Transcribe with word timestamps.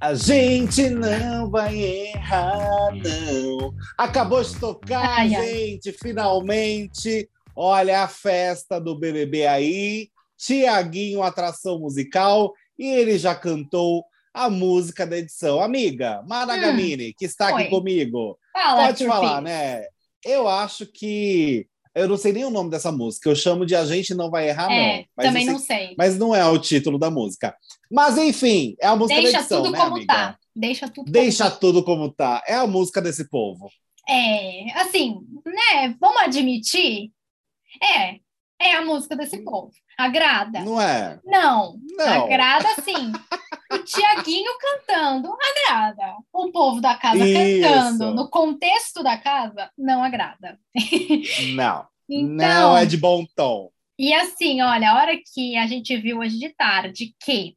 A 0.00 0.12
gente 0.14 0.90
não 0.90 1.50
vai 1.50 1.74
errar, 1.78 2.90
não. 2.92 3.74
Acabou 3.96 4.42
de 4.42 4.54
tocar, 4.60 5.00
Ai, 5.18 5.34
ai. 5.34 5.46
gente, 5.46 5.92
finalmente. 5.92 7.28
Olha 7.56 8.02
a 8.02 8.08
festa 8.08 8.78
do 8.78 8.98
BBB 8.98 9.46
aí. 9.46 10.10
Tiaguinho, 10.36 11.22
atração 11.22 11.78
musical, 11.78 12.52
e 12.78 12.86
ele 12.86 13.16
já 13.16 13.34
cantou 13.34 14.04
a 14.34 14.50
música 14.50 15.06
da 15.06 15.16
edição. 15.16 15.60
Amiga, 15.62 16.22
Mara 16.26 16.54
Hum, 16.54 16.98
que 17.16 17.24
está 17.24 17.48
aqui 17.48 17.62
oi. 17.62 17.70
comigo, 17.70 18.36
Fala, 18.52 18.86
pode 18.86 19.06
falar, 19.06 19.40
né? 19.40 19.84
Eu 20.24 20.48
acho 20.48 20.84
que. 20.86 21.66
Eu 21.94 22.08
não 22.08 22.16
sei 22.16 22.32
nem 22.32 22.44
o 22.44 22.50
nome 22.50 22.70
dessa 22.70 22.90
música. 22.90 23.28
Eu 23.28 23.36
chamo 23.36 23.64
de 23.64 23.74
A 23.76 23.84
Gente 23.84 24.14
Não 24.14 24.30
Vai 24.30 24.48
Errar, 24.48 24.70
É, 24.72 24.96
não. 24.98 25.04
Mas 25.16 25.26
também 25.26 25.46
eu 25.46 25.52
não 25.52 25.58
sei- 25.60 25.86
sei. 25.86 25.94
Mas 25.96 26.18
não 26.18 26.34
é 26.34 26.44
o 26.46 26.58
título 26.58 26.98
da 26.98 27.10
música. 27.10 27.54
Mas 27.90 28.18
enfim, 28.18 28.74
é 28.80 28.86
a 28.88 28.96
música 28.96 29.20
Deixa 29.20 29.32
da 29.32 29.38
edição, 29.40 29.62
tudo 29.62 29.72
né, 29.72 29.78
como 29.78 29.96
amiga? 29.96 30.12
tá. 30.14 30.38
Deixa 30.56 30.88
tudo 30.88 31.10
Deixa 31.12 31.44
como 31.50 31.60
tudo 31.60 31.84
como 31.84 32.10
tá. 32.12 32.42
É 32.46 32.54
a 32.54 32.66
música 32.66 33.00
desse 33.00 33.28
povo. 33.28 33.68
tá. 34.06 34.12
É, 34.12 34.66
assim, 34.80 35.16
né? 35.46 35.94
Vamos 36.00 36.20
admitir. 36.22 37.10
É, 37.82 38.16
é 38.60 38.76
a 38.76 38.84
música 38.84 39.16
desse 39.16 39.42
povo. 39.44 39.72
Agrada? 39.98 40.60
Não 40.60 40.80
é? 40.80 41.20
Não. 41.24 41.78
Não. 41.96 42.24
Agrada 42.24 42.68
sim. 42.82 43.12
O 43.72 43.78
Tiaguinho 43.78 44.50
cantando 44.86 45.32
agrada. 45.32 46.14
O 46.32 46.50
povo 46.50 46.80
da 46.80 46.94
casa 46.96 47.24
Isso. 47.24 47.68
cantando 47.68 48.14
no 48.14 48.28
contexto 48.28 49.02
da 49.02 49.16
casa 49.18 49.70
não 49.76 50.02
agrada. 50.02 50.58
Não. 51.54 51.86
Então, 52.08 52.36
Não 52.36 52.76
é 52.76 52.84
de 52.84 52.96
bom 52.96 53.24
tom. 53.34 53.70
E 53.98 54.12
assim, 54.12 54.60
olha, 54.60 54.90
a 54.90 54.96
hora 54.96 55.16
que 55.32 55.56
a 55.56 55.66
gente 55.66 55.96
viu 55.96 56.18
hoje 56.18 56.38
de 56.38 56.50
tarde 56.50 57.14
que 57.24 57.56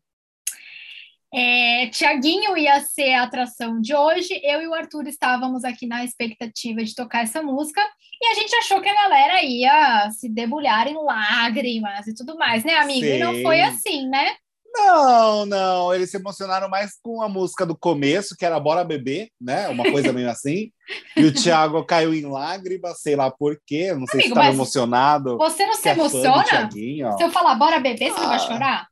é, 1.38 1.88
Tiaguinho 1.90 2.58
ia 2.58 2.82
ser 2.82 3.14
a 3.14 3.24
atração 3.24 3.80
de 3.80 3.94
hoje, 3.94 4.40
eu 4.44 4.60
e 4.60 4.68
o 4.68 4.74
Arthur 4.74 5.06
estávamos 5.08 5.64
aqui 5.64 5.86
na 5.86 6.04
expectativa 6.04 6.84
de 6.84 6.96
tocar 6.96 7.24
essa 7.24 7.44
música 7.44 7.80
e 8.20 8.28
a 8.28 8.34
gente 8.34 8.56
achou 8.56 8.82
que 8.82 8.90
a 8.90 8.96
galera 8.96 9.44
ia 9.44 10.10
se 10.10 10.28
debulhar 10.28 10.88
em 10.88 10.96
lágrimas 10.96 12.08
e 12.08 12.16
tudo 12.16 12.36
mais, 12.38 12.64
né, 12.64 12.78
amigo? 12.78 13.06
E 13.06 13.20
não 13.20 13.36
Sim. 13.36 13.44
foi 13.44 13.62
assim, 13.62 14.08
né? 14.08 14.36
Não, 14.74 15.46
não. 15.46 15.94
Eles 15.94 16.10
se 16.10 16.18
emocionaram 16.18 16.70
mais 16.70 16.98
com 17.02 17.22
a 17.22 17.30
música 17.30 17.66
do 17.66 17.78
começo, 17.78 18.36
que 18.36 18.46
era 18.46 18.60
Bora 18.60 18.84
Beber, 18.84 19.30
né? 19.40 19.68
Uma 19.70 19.90
coisa 19.92 20.12
meio 20.12 20.30
assim. 20.30 20.72
E 21.16 21.24
o 21.24 21.34
Thiago 21.34 21.84
caiu 21.86 22.14
em 22.14 22.26
lágrimas, 22.26 23.00
sei 23.02 23.16
lá 23.16 23.30
por 23.32 23.60
quê. 23.66 23.94
Não 23.94 24.06
sei 24.08 24.22
Amigo, 24.22 24.22
se 24.22 24.28
estava 24.30 24.48
emocionado. 24.48 25.38
Você 25.38 25.66
não 25.66 25.74
se 25.74 25.90
é 25.90 25.92
emociona? 25.94 26.70
Se 26.72 27.24
eu 27.24 27.32
falar 27.32 27.56
bora 27.56 27.80
beber, 27.80 28.12
você 28.12 28.20
não 28.20 28.28
vai 28.28 28.38
Ah. 28.38 28.40
chorar? 28.40 28.88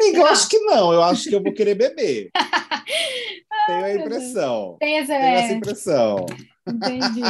Amiga, 0.00 0.18
eu 0.18 0.26
acho 0.26 0.48
que 0.48 0.58
não. 0.60 0.92
Eu 0.92 1.02
acho 1.02 1.28
que 1.28 1.34
eu 1.34 1.42
vou 1.42 1.52
querer 1.52 1.74
beber. 1.74 2.30
Tenho 3.66 3.84
a 3.84 3.94
impressão. 3.94 4.76
Tem 4.80 4.98
essa, 4.98 5.12
Tenho 5.12 5.24
essa 5.36 5.52
impressão. 5.52 6.26
entendi. 6.66 7.20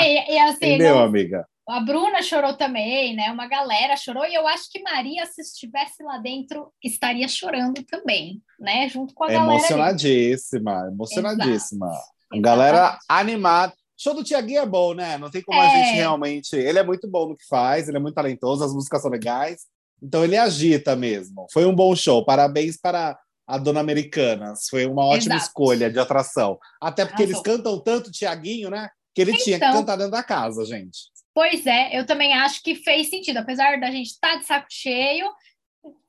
E, 0.00 0.34
e 0.34 0.38
assim, 0.38 0.56
Entendeu, 0.56 0.96
não- 0.96 1.04
amiga? 1.04 1.46
A 1.66 1.80
Bruna 1.80 2.20
chorou 2.20 2.52
também, 2.54 3.16
né? 3.16 3.30
Uma 3.32 3.46
galera 3.48 3.96
chorou, 3.96 4.26
e 4.26 4.34
eu 4.34 4.46
acho 4.46 4.70
que 4.70 4.82
Maria, 4.82 5.24
se 5.24 5.40
estivesse 5.40 6.02
lá 6.02 6.18
dentro, 6.18 6.70
estaria 6.82 7.26
chorando 7.26 7.82
também, 7.84 8.42
né? 8.60 8.86
Junto 8.90 9.14
com 9.14 9.24
a 9.24 9.28
É 9.28 9.32
galera. 9.32 9.50
ali. 9.52 9.58
emocionadíssima, 9.60 10.88
emocionadíssima. 10.92 11.86
A 11.86 11.90
Exato. 12.36 12.42
galera 12.42 12.98
animada. 13.08 13.72
Show 13.96 14.12
do 14.12 14.22
Tiaguinho 14.24 14.60
é 14.60 14.66
bom, 14.66 14.92
né? 14.92 15.16
Não 15.16 15.30
tem 15.30 15.40
como 15.40 15.58
a 15.58 15.64
É. 15.64 15.70
gente 15.70 15.94
realmente. 15.96 16.54
Ele 16.54 16.78
é 16.78 16.82
muito 16.82 17.08
bom 17.08 17.28
no 17.28 17.36
que 17.36 17.46
faz, 17.48 17.88
ele 17.88 17.96
é 17.96 18.00
muito 18.00 18.14
talentoso, 18.14 18.62
as 18.62 18.74
músicas 18.74 19.00
são 19.00 19.10
legais. 19.10 19.62
Então 20.02 20.24
ele 20.24 20.36
agita 20.36 20.94
mesmo. 20.94 21.46
Foi 21.52 21.64
um 21.64 21.74
bom 21.74 21.94
show. 21.96 22.24
Parabéns 22.24 22.76
para 22.76 23.18
a 23.46 23.58
Dona 23.58 23.80
Americanas. 23.80 24.68
Foi 24.68 24.86
uma 24.86 25.04
ótima 25.04 25.34
Exato. 25.36 25.48
escolha 25.48 25.90
de 25.90 25.98
atração. 25.98 26.58
Até 26.80 27.04
porque 27.04 27.22
eles 27.22 27.36
Arrasou. 27.36 27.56
cantam 27.56 27.80
tanto 27.80 28.10
Tiaguinho, 28.10 28.70
né? 28.70 28.88
Que 29.14 29.22
ele 29.22 29.32
tinha 29.38 29.58
que 29.58 29.64
Então. 29.64 29.80
cantar 29.80 29.96
dentro 29.96 30.12
da 30.12 30.22
casa, 30.22 30.64
gente. 30.64 30.98
Pois 31.34 31.66
é, 31.66 31.98
eu 31.98 32.06
também 32.06 32.32
acho 32.32 32.62
que 32.62 32.74
fez 32.76 33.10
sentido. 33.10 33.38
Apesar 33.38 33.78
da 33.80 33.90
gente 33.90 34.06
estar 34.06 34.36
de 34.36 34.46
saco 34.46 34.66
cheio, 34.70 35.26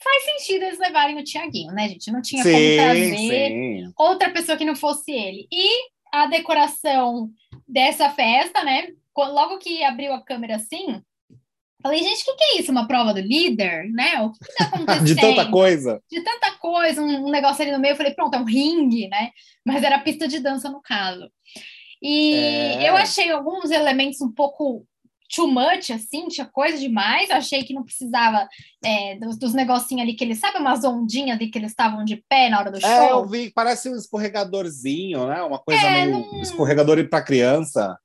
faz 0.03 0.23
sentido 0.23 0.63
eles 0.63 0.79
levarem 0.79 1.17
o 1.17 1.23
Tiaguinho, 1.23 1.73
né, 1.73 1.89
gente? 1.89 2.11
Não 2.11 2.21
tinha 2.21 2.43
como 2.43 2.55
trazer 2.55 3.15
sim. 3.17 3.93
outra 3.97 4.29
pessoa 4.29 4.57
que 4.57 4.65
não 4.65 4.75
fosse 4.75 5.11
ele. 5.11 5.47
E 5.51 5.89
a 6.13 6.27
decoração 6.27 7.29
dessa 7.67 8.09
festa, 8.11 8.63
né? 8.63 8.87
Logo 9.17 9.57
que 9.57 9.83
abriu 9.83 10.13
a 10.13 10.21
câmera 10.21 10.57
assim, 10.57 11.01
falei, 11.85 12.03
gente, 12.03 12.21
o 12.21 12.25
que, 12.25 12.33
que 12.35 12.43
é 12.43 12.59
isso? 12.59 12.71
Uma 12.71 12.87
prova 12.87 13.13
do 13.13 13.19
líder, 13.21 13.85
né? 13.91 14.21
O 14.21 14.31
que, 14.31 14.39
que 14.45 14.55
tá 14.55 14.65
acontecendo? 14.65 15.05
De 15.05 15.15
tanta 15.15 15.49
coisa. 15.51 16.01
de 16.11 16.21
tanta 16.21 16.51
coisa, 16.57 17.01
um, 17.01 17.27
um 17.27 17.31
negócio 17.31 17.61
ali 17.61 17.71
no 17.71 17.79
meio, 17.79 17.93
eu 17.93 17.97
falei, 17.97 18.13
pronto, 18.13 18.33
é 18.35 18.39
um 18.39 18.43
ringue, 18.45 19.07
né? 19.07 19.29
Mas 19.65 19.83
era 19.83 19.99
pista 19.99 20.27
de 20.27 20.39
dança 20.39 20.69
no 20.69 20.81
caso. 20.81 21.29
E 22.01 22.33
É. 22.33 22.89
eu 22.89 22.95
achei 22.95 23.31
alguns 23.31 23.71
elementos 23.71 24.19
um 24.21 24.31
pouco 24.31 24.85
too 25.35 25.47
much, 25.47 25.89
assim, 25.91 26.27
tinha 26.27 26.45
coisa 26.45 26.77
demais. 26.77 27.29
Eu 27.29 27.37
achei 27.37 27.63
que 27.63 27.73
não 27.73 27.83
precisava 27.83 28.47
é, 28.83 29.15
dos, 29.15 29.37
dos 29.37 29.53
negocinhos 29.53 30.03
ali 30.03 30.13
que 30.13 30.23
eles, 30.23 30.39
sabe, 30.39 30.59
umas 30.59 30.83
ondinhas 30.83 31.35
ali 31.37 31.49
que 31.49 31.57
eles 31.57 31.71
estavam 31.71 32.05
de 32.05 32.23
pé 32.29 32.47
na 32.49 32.59
hora 32.59 32.71
do 32.71 32.77
É, 32.85 33.05
eu 33.05 33.09
show? 33.09 33.25
vi, 33.27 33.51
parece 33.51 33.89
um 33.89 33.95
escorregadorzinho, 33.95 35.25
né? 35.27 35.41
Uma 35.41 35.59
coisa 35.59 35.81
É, 35.85 36.05
meio 36.05 36.11
não- 36.19 36.41
escorregador 36.41 37.07
para 37.09 37.23
criança. 37.23 37.97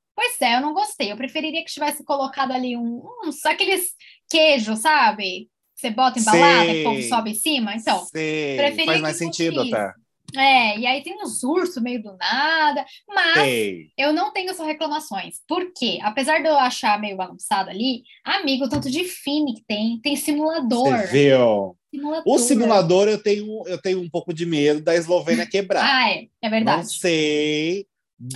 Eu 0.45 0.61
não 0.61 0.73
gostei. 0.73 1.11
Eu 1.11 1.17
preferiria 1.17 1.63
que 1.63 1.71
tivesse 1.71 2.03
colocado 2.03 2.51
ali 2.51 2.75
um, 2.77 3.01
uns, 3.25 3.45
aqueles 3.45 3.91
queijos, 4.29 4.79
sabe? 4.79 5.49
Você 5.75 5.89
bota 5.89 6.19
embalado 6.19 6.69
e 6.69 6.81
o 6.81 6.83
povo 6.83 7.01
sobe 7.03 7.31
em 7.31 7.35
cima. 7.35 7.75
Então, 7.75 8.05
Sei, 8.05 8.55
preferia 8.55 8.85
faz 8.85 9.01
mais 9.01 9.17
sentido 9.17 9.63
isso. 9.63 9.75
até. 9.75 9.93
é, 10.37 10.77
e 10.79 10.85
aí 10.85 11.01
tem 11.01 11.19
uns 11.21 11.43
ursos 11.43 11.81
meio 11.81 12.01
do 12.03 12.15
nada, 12.17 12.85
mas 13.07 13.43
Sei. 13.43 13.87
Eu 13.97 14.13
não 14.13 14.31
tenho 14.31 14.51
essas 14.51 14.65
reclamações. 14.67 15.41
Por 15.47 15.73
quê? 15.73 15.97
Apesar 16.03 16.39
de 16.39 16.47
eu 16.47 16.55
achar 16.55 16.99
meio 16.99 17.17
bagunçado 17.17 17.69
ali, 17.71 18.03
amigo, 18.23 18.65
o 18.65 18.69
tanto 18.69 18.91
de 18.91 19.03
fine 19.05 19.55
que 19.55 19.63
tem, 19.65 19.99
tem 20.01 20.15
simulador. 20.15 20.97
Você 20.99 21.07
viu? 21.07 21.75
simulador. 21.93 22.23
O 22.33 22.39
simulador 22.39 23.07
eu 23.07 23.21
tenho, 23.21 23.63
eu 23.67 23.81
tenho 23.81 23.99
um 23.99 24.09
pouco 24.09 24.33
de 24.33 24.45
medo 24.45 24.81
da 24.81 24.95
Eslovênia 24.95 25.47
quebrar. 25.49 25.83
Ah, 25.83 26.09
é, 26.11 26.23
é 26.23 26.27
Não 26.43 26.49
verdade. 26.49 26.93
sei. 26.93 27.87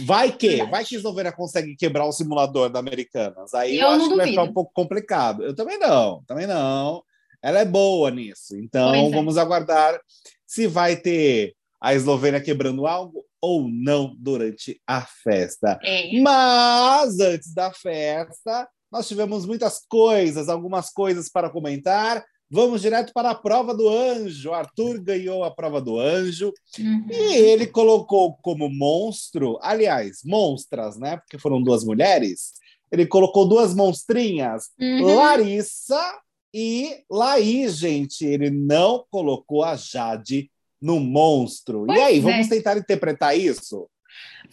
Vai 0.06 0.32
que, 0.32 0.48
Verdade. 0.48 0.72
vai 0.72 0.86
que 0.86 0.96
a 0.96 0.98
Eslovênia 0.98 1.32
consegue 1.32 1.76
quebrar 1.76 2.06
o 2.06 2.12
simulador 2.12 2.70
da 2.70 2.80
Americanas. 2.80 3.54
Aí 3.54 3.78
eu, 3.78 3.82
Eu 3.82 3.88
acho 3.90 4.10
que 4.10 4.16
vai 4.16 4.28
ficar 4.28 4.44
um 4.44 4.54
pouco 4.54 4.72
complicado. 4.74 5.44
Eu 5.44 5.54
também 5.54 5.78
não, 5.78 6.24
também 6.26 6.48
não. 6.48 7.04
Ela 7.42 7.60
é 7.60 7.66
boa 7.66 8.10
nisso. 8.10 8.58
Então 8.58 8.96
é. 8.96 9.10
vamos 9.12 9.38
aguardar 9.38 10.00
se 10.48 10.66
vai 10.66 10.96
ter 10.96 11.56
a 11.80 11.94
Eslovênia 11.94 12.42
quebrando 12.42 12.88
algo 12.88 13.24
ou 13.40 13.70
não 13.70 14.16
durante 14.18 14.82
a 14.88 15.02
festa. 15.02 15.80
É. 15.84 16.20
Mas 16.20 17.20
antes 17.20 17.54
da 17.54 17.72
festa, 17.72 18.68
nós 18.92 19.08
tivemos 19.08 19.46
muitas 19.46 19.82
coisas, 19.88 20.50
algumas 20.50 20.90
coisas 20.90 21.30
para 21.30 21.50
comentar. 21.50 22.26
Vamos 22.50 22.82
direto 22.82 23.12
para 23.14 23.32
a 23.32 23.36
prova 23.36 23.74
do 23.74 23.90
anjo. 23.90 24.54
Arthur 24.54 25.00
ganhou 25.02 25.44
a 25.44 25.52
prova 25.52 25.82
do 25.82 26.00
anjo 26.00 26.54
Uhum. 26.80 27.08
e 27.10 27.34
ele 27.36 27.66
colocou 27.68 28.38
como 28.42 28.70
monstro, 28.70 29.58
aliás, 29.62 30.20
monstras, 30.24 30.98
né? 30.98 31.18
Porque 31.18 31.40
foram 31.40 31.62
duas 31.62 31.84
mulheres. 31.84 32.54
Ele 32.92 33.06
colocou 33.06 33.48
duas 33.48 33.74
monstrinhas, 33.74 34.70
Uhum. 34.80 35.16
Larissa 35.16 36.20
e 36.54 37.04
Laís, 37.10 37.78
gente. 37.78 38.26
Ele 38.26 38.50
não 38.50 39.04
colocou 39.10 39.64
a 39.64 39.76
Jade 39.76 40.50
no 40.82 41.00
monstro. 41.00 41.86
Pois 41.88 41.98
e 42.00 42.02
aí, 42.02 42.18
é. 42.20 42.22
vamos 42.22 42.48
tentar 42.48 42.78
interpretar 42.78 43.38
isso? 43.38 43.88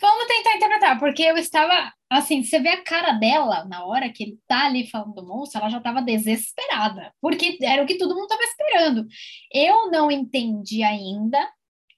Vamos 0.00 0.26
tentar 0.26 0.56
interpretar, 0.56 0.98
porque 0.98 1.22
eu 1.22 1.36
estava 1.36 1.92
assim, 2.10 2.42
você 2.42 2.60
vê 2.60 2.68
a 2.68 2.82
cara 2.82 3.12
dela 3.12 3.64
na 3.64 3.84
hora 3.84 4.10
que 4.10 4.22
ele 4.22 4.38
tá 4.46 4.66
ali 4.66 4.86
falando 4.88 5.14
do 5.14 5.26
monstro, 5.26 5.60
ela 5.60 5.70
já 5.70 5.78
estava 5.78 6.02
desesperada, 6.02 7.12
porque 7.20 7.58
era 7.62 7.82
o 7.82 7.86
que 7.86 7.96
todo 7.96 8.14
mundo 8.14 8.24
estava 8.24 8.42
esperando. 8.42 9.06
Eu 9.52 9.90
não 9.90 10.10
entendi 10.10 10.82
ainda 10.82 11.38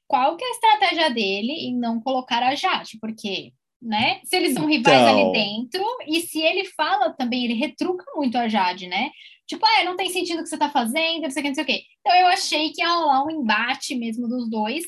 qual 0.06 0.36
que 0.36 0.44
é 0.44 0.48
a 0.48 0.50
estratégia 0.50 1.10
dele 1.10 1.52
em 1.52 1.76
não 1.76 2.00
colocar 2.00 2.42
a 2.42 2.54
Jade, 2.54 2.98
porque, 3.00 3.52
né? 3.82 4.20
Se 4.24 4.36
eles 4.36 4.54
são 4.54 4.66
rivais 4.66 5.00
Então. 5.00 5.30
ali 5.30 5.32
dentro, 5.32 5.84
e 6.06 6.20
se 6.20 6.40
ele 6.40 6.64
fala 6.66 7.12
também, 7.12 7.44
ele 7.44 7.54
retruca 7.54 8.04
muito 8.14 8.36
a 8.36 8.46
Jade, 8.48 8.86
né? 8.86 9.10
Tipo, 9.46 9.66
ah, 9.66 9.84
não 9.84 9.96
tem 9.96 10.08
sentido 10.10 10.40
o 10.40 10.42
que 10.42 10.48
você 10.48 10.58
tá 10.58 10.70
fazendo, 10.70 11.22
não 11.22 11.30
sei 11.30 11.40
o 11.40 11.42
que, 11.42 11.48
não 11.48 11.54
sei 11.54 11.64
o 11.64 11.66
quê. 11.66 11.82
Então 12.00 12.14
eu 12.16 12.26
achei 12.28 12.70
que 12.72 12.80
ia 12.82 12.88
rolar 12.88 13.24
um 13.24 13.30
embate 13.30 13.94
mesmo 13.94 14.28
dos 14.28 14.48
dois. 14.48 14.84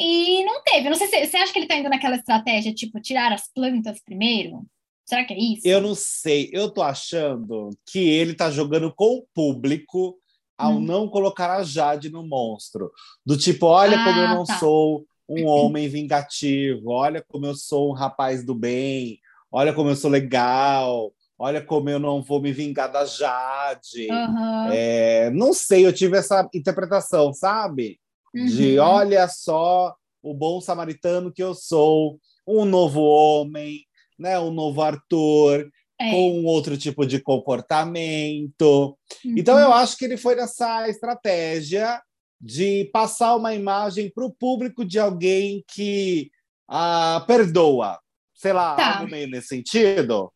E 0.00 0.42
não 0.44 0.62
teve. 0.62 0.88
Não 0.88 0.96
sei 0.96 1.06
se 1.08 1.26
você 1.26 1.36
acha 1.36 1.52
que 1.52 1.58
ele 1.58 1.66
tá 1.68 1.76
indo 1.76 1.90
naquela 1.90 2.16
estratégia, 2.16 2.72
tipo, 2.74 3.00
tirar 3.00 3.32
as 3.32 3.48
plantas 3.52 4.00
primeiro? 4.02 4.64
Será 5.04 5.24
que 5.24 5.34
é 5.34 5.38
isso? 5.38 5.66
Eu 5.66 5.80
não 5.80 5.94
sei, 5.94 6.48
eu 6.52 6.70
tô 6.70 6.82
achando 6.82 7.70
que 7.86 7.98
ele 7.98 8.32
tá 8.32 8.50
jogando 8.50 8.92
com 8.94 9.18
o 9.18 9.26
público 9.34 10.16
ao 10.56 10.74
Hum. 10.74 10.80
não 10.80 11.08
colocar 11.08 11.56
a 11.56 11.62
Jade 11.62 12.10
no 12.10 12.26
monstro. 12.26 12.90
Do 13.26 13.36
tipo, 13.36 13.66
olha 13.66 13.98
Ah, 13.98 14.04
como 14.04 14.20
eu 14.20 14.28
não 14.28 14.44
tá. 14.44 14.58
sou 14.58 15.04
um 15.28 15.46
homem 15.48 15.88
vingativo, 15.88 16.90
olha 16.90 17.24
como 17.28 17.46
eu 17.46 17.54
sou 17.54 17.90
um 17.90 17.92
rapaz 17.92 18.44
do 18.44 18.54
bem, 18.54 19.18
olha 19.50 19.72
como 19.72 19.90
eu 19.90 19.96
sou 19.96 20.10
legal, 20.10 21.12
olha 21.38 21.60
como 21.60 21.90
eu 21.90 21.98
não 21.98 22.22
vou 22.22 22.40
me 22.40 22.52
vingar 22.52 22.90
da 22.90 23.04
Jade. 23.04 24.08
Aham. 24.10 24.66
É, 24.70 25.30
não 25.30 25.52
sei, 25.52 25.84
eu 25.86 25.92
tive 25.92 26.16
essa 26.16 26.48
interpretação, 26.54 27.32
sabe? 27.32 27.98
De 28.34 28.78
Uhum. 28.78 28.84
olha 28.86 29.26
só 29.28 29.94
o 30.22 30.32
bom 30.34 30.60
samaritano 30.60 31.32
que 31.32 31.42
eu 31.42 31.54
sou, 31.54 32.18
um 32.46 32.64
novo 32.64 33.00
homem, 33.02 33.80
né? 34.18 34.38
Um 34.38 34.50
novo 34.52 34.82
Arthur, 34.82 35.68
É. 35.98 36.10
com 36.10 36.44
outro 36.44 36.76
tipo 36.78 37.04
de 37.06 37.20
comportamento. 37.20 38.96
Então 39.24 39.54
Uhum. 39.56 39.60
eu 39.60 39.72
acho 39.72 39.96
que 39.96 40.04
ele 40.04 40.16
foi 40.16 40.34
nessa 40.34 40.88
estratégia 40.88 42.00
de 42.40 42.88
passar 42.92 43.36
uma 43.36 43.54
imagem 43.54 44.10
para 44.10 44.24
o 44.24 44.32
público 44.32 44.84
de 44.84 44.98
alguém 44.98 45.62
que 45.68 46.30
ah, 46.72 47.24
perdoa. 47.26 47.98
Sei 48.34 48.52
lá, 48.52 48.76
Tá. 48.76 48.98
algo 48.98 49.10
meio 49.10 49.28
nesse 49.28 49.48
sentido. 49.48 50.32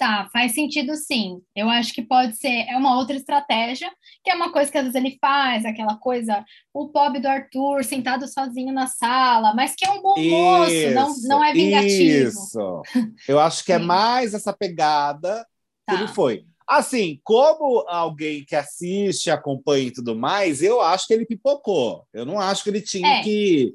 Tá, 0.00 0.30
faz 0.32 0.54
sentido 0.54 0.96
sim. 0.96 1.42
Eu 1.54 1.68
acho 1.68 1.92
que 1.92 2.00
pode 2.00 2.34
ser, 2.38 2.64
é 2.70 2.74
uma 2.74 2.96
outra 2.96 3.14
estratégia, 3.14 3.92
que 4.24 4.30
é 4.30 4.34
uma 4.34 4.50
coisa 4.50 4.72
que 4.72 4.78
às 4.78 4.84
vezes 4.84 4.96
ele 4.98 5.18
faz, 5.20 5.62
aquela 5.66 5.94
coisa, 5.94 6.42
o 6.72 6.88
pobre 6.88 7.20
do 7.20 7.28
Arthur 7.28 7.84
sentado 7.84 8.26
sozinho 8.26 8.72
na 8.72 8.86
sala, 8.86 9.52
mas 9.52 9.74
que 9.76 9.84
é 9.84 9.90
um 9.90 10.00
bom 10.00 10.14
moço, 10.18 10.90
não, 10.94 11.10
Isso, 11.10 11.28
não 11.28 11.44
é 11.44 11.52
vingativo. 11.52 12.28
Isso. 12.30 12.82
Eu 13.28 13.38
acho 13.38 13.62
que 13.62 13.74
é 13.74 13.78
mais 13.78 14.32
essa 14.32 14.54
pegada 14.54 15.46
que 15.86 15.94
Tá. 15.94 16.00
ele 16.00 16.08
foi. 16.08 16.46
Assim, 16.66 17.20
como 17.22 17.84
alguém 17.86 18.42
que 18.46 18.56
assiste, 18.56 19.30
acompanha 19.30 19.88
e 19.88 19.92
tudo 19.92 20.16
mais, 20.16 20.62
eu 20.62 20.80
acho 20.80 21.06
que 21.06 21.12
ele 21.12 21.26
pipocou. 21.26 22.06
Eu 22.10 22.24
não 22.24 22.40
acho 22.40 22.64
que 22.64 22.70
ele 22.70 22.80
tinha 22.80 23.18
É. 23.18 23.22
que 23.22 23.74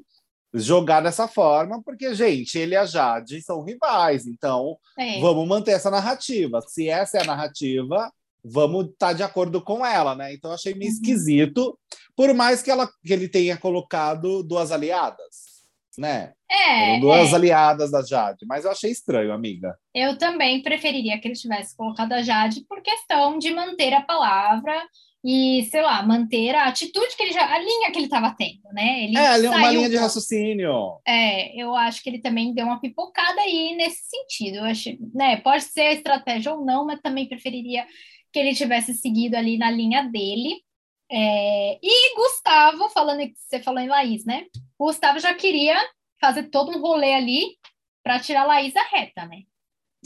jogar 0.58 1.00
dessa 1.00 1.28
forma, 1.28 1.82
porque, 1.82 2.14
gente, 2.14 2.58
ele 2.58 2.74
e 2.74 2.76
a 2.76 2.84
Jade 2.86 3.40
são 3.42 3.62
rivais, 3.62 4.26
então 4.26 4.76
É. 4.98 5.20
vamos 5.20 5.46
manter 5.46 5.72
essa 5.72 5.90
narrativa. 5.90 6.60
Se 6.62 6.88
essa 6.88 7.18
é 7.18 7.22
a 7.22 7.26
narrativa, 7.26 8.10
vamos 8.44 8.86
estar 8.90 9.12
de 9.12 9.22
acordo 9.22 9.60
com 9.60 9.84
ela, 9.84 10.14
né? 10.14 10.32
Então 10.32 10.52
achei 10.52 10.74
meio 10.74 10.90
Uhum. 10.90 10.94
esquisito, 10.96 11.78
por 12.14 12.32
mais 12.32 12.62
que, 12.62 12.70
ela, 12.70 12.88
que 13.04 13.12
ele 13.12 13.28
tenha 13.28 13.56
colocado 13.56 14.42
duas 14.42 14.70
aliadas, 14.72 15.66
né? 15.98 16.32
É, 16.50 16.90
Eram 16.90 17.00
duas 17.00 17.32
é. 17.32 17.34
aliadas 17.34 17.90
da 17.90 18.02
Jade, 18.02 18.46
mas 18.46 18.64
eu 18.64 18.70
achei 18.70 18.90
estranho, 18.90 19.32
amiga. 19.32 19.76
Eu 19.94 20.16
também 20.16 20.62
preferiria 20.62 21.18
que 21.20 21.26
ele 21.28 21.34
tivesse 21.34 21.76
colocado 21.76 22.12
a 22.12 22.22
Jade 22.22 22.64
por 22.68 22.80
questão 22.82 23.36
de 23.38 23.52
manter 23.52 23.92
a 23.92 24.02
palavra 24.02 24.80
e, 25.28 25.64
sei 25.72 25.82
lá, 25.82 26.04
manter 26.04 26.54
a 26.54 26.68
atitude 26.68 27.16
que 27.16 27.22
ele 27.24 27.32
já, 27.32 27.52
a 27.52 27.58
linha 27.58 27.90
que 27.90 27.98
ele 27.98 28.04
estava 28.04 28.32
tendo, 28.38 28.62
né? 28.72 29.02
Ele 29.02 29.18
É, 29.18 29.34
é 29.34 29.50
uma 29.50 29.60
saiu 29.60 29.80
linha 29.80 29.90
de 29.90 29.96
raciocínio. 29.96 31.00
É, 31.04 31.60
eu 31.60 31.74
acho 31.74 32.00
que 32.00 32.08
ele 32.08 32.20
também 32.20 32.54
deu 32.54 32.64
uma 32.64 32.80
pipocada 32.80 33.40
aí 33.40 33.74
nesse 33.74 34.04
sentido. 34.04 34.58
Eu 34.58 34.64
acho, 34.66 34.90
né, 35.12 35.38
pode 35.38 35.64
ser 35.64 35.94
estratégia 35.94 36.54
ou 36.54 36.64
não, 36.64 36.86
mas 36.86 37.00
também 37.00 37.28
preferiria 37.28 37.84
que 38.32 38.38
ele 38.38 38.54
tivesse 38.54 38.94
seguido 38.94 39.36
ali 39.36 39.58
na 39.58 39.68
linha 39.68 40.04
dele. 40.04 40.62
É, 41.10 41.76
e 41.82 42.14
Gustavo, 42.14 42.88
falando 42.90 43.18
que 43.22 43.34
você 43.36 43.58
falou 43.58 43.80
em 43.80 43.88
Laís, 43.88 44.24
né? 44.24 44.44
Gustavo 44.78 45.18
já 45.18 45.34
queria 45.34 45.76
fazer 46.20 46.44
todo 46.44 46.70
um 46.70 46.80
rolê 46.80 47.14
ali 47.14 47.56
para 48.00 48.20
tirar 48.20 48.42
a 48.42 48.46
Laís 48.46 48.72
da 48.72 48.82
reta, 48.84 49.26
né? 49.26 49.38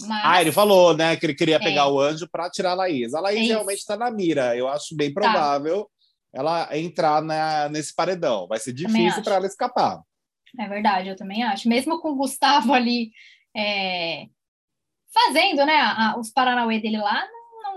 Mas, 0.06 0.22
Ah, 0.24 0.40
ele 0.40 0.52
falou, 0.52 0.96
né, 0.96 1.16
que 1.16 1.26
ele 1.26 1.34
queria 1.34 1.58
pegar 1.58 1.82
É. 1.82 1.86
o 1.86 2.00
anjo 2.00 2.28
para 2.30 2.50
tirar 2.50 2.72
a 2.72 2.74
Laís. 2.74 3.14
A 3.14 3.20
Laís 3.20 3.40
É. 3.40 3.48
Tá. 3.48 3.54
realmente 3.54 3.78
está 3.78 3.96
na 3.96 4.10
mira. 4.10 4.56
Eu 4.56 4.68
acho 4.68 4.96
bem 4.96 5.12
provável 5.12 5.88
ela 6.32 6.68
entrar 6.76 7.20
na- 7.22 7.68
nesse 7.68 7.94
paredão. 7.94 8.46
Vai 8.46 8.58
ser 8.58 8.72
difícil 8.72 9.22
para 9.22 9.34
ela 9.36 9.46
escapar. 9.46 10.00
É 10.58 10.68
verdade, 10.68 11.08
eu 11.08 11.16
também 11.16 11.42
acho. 11.42 11.68
Mesmo 11.68 12.00
com 12.00 12.10
o 12.10 12.16
Gustavo 12.16 12.72
ali 12.72 13.10
é, 13.56 14.26
fazendo, 15.12 15.64
né, 15.66 15.76
a- 15.80 16.14
os 16.18 16.30
Paranauê 16.30 16.78
dele 16.80 16.98
lá, 16.98 17.24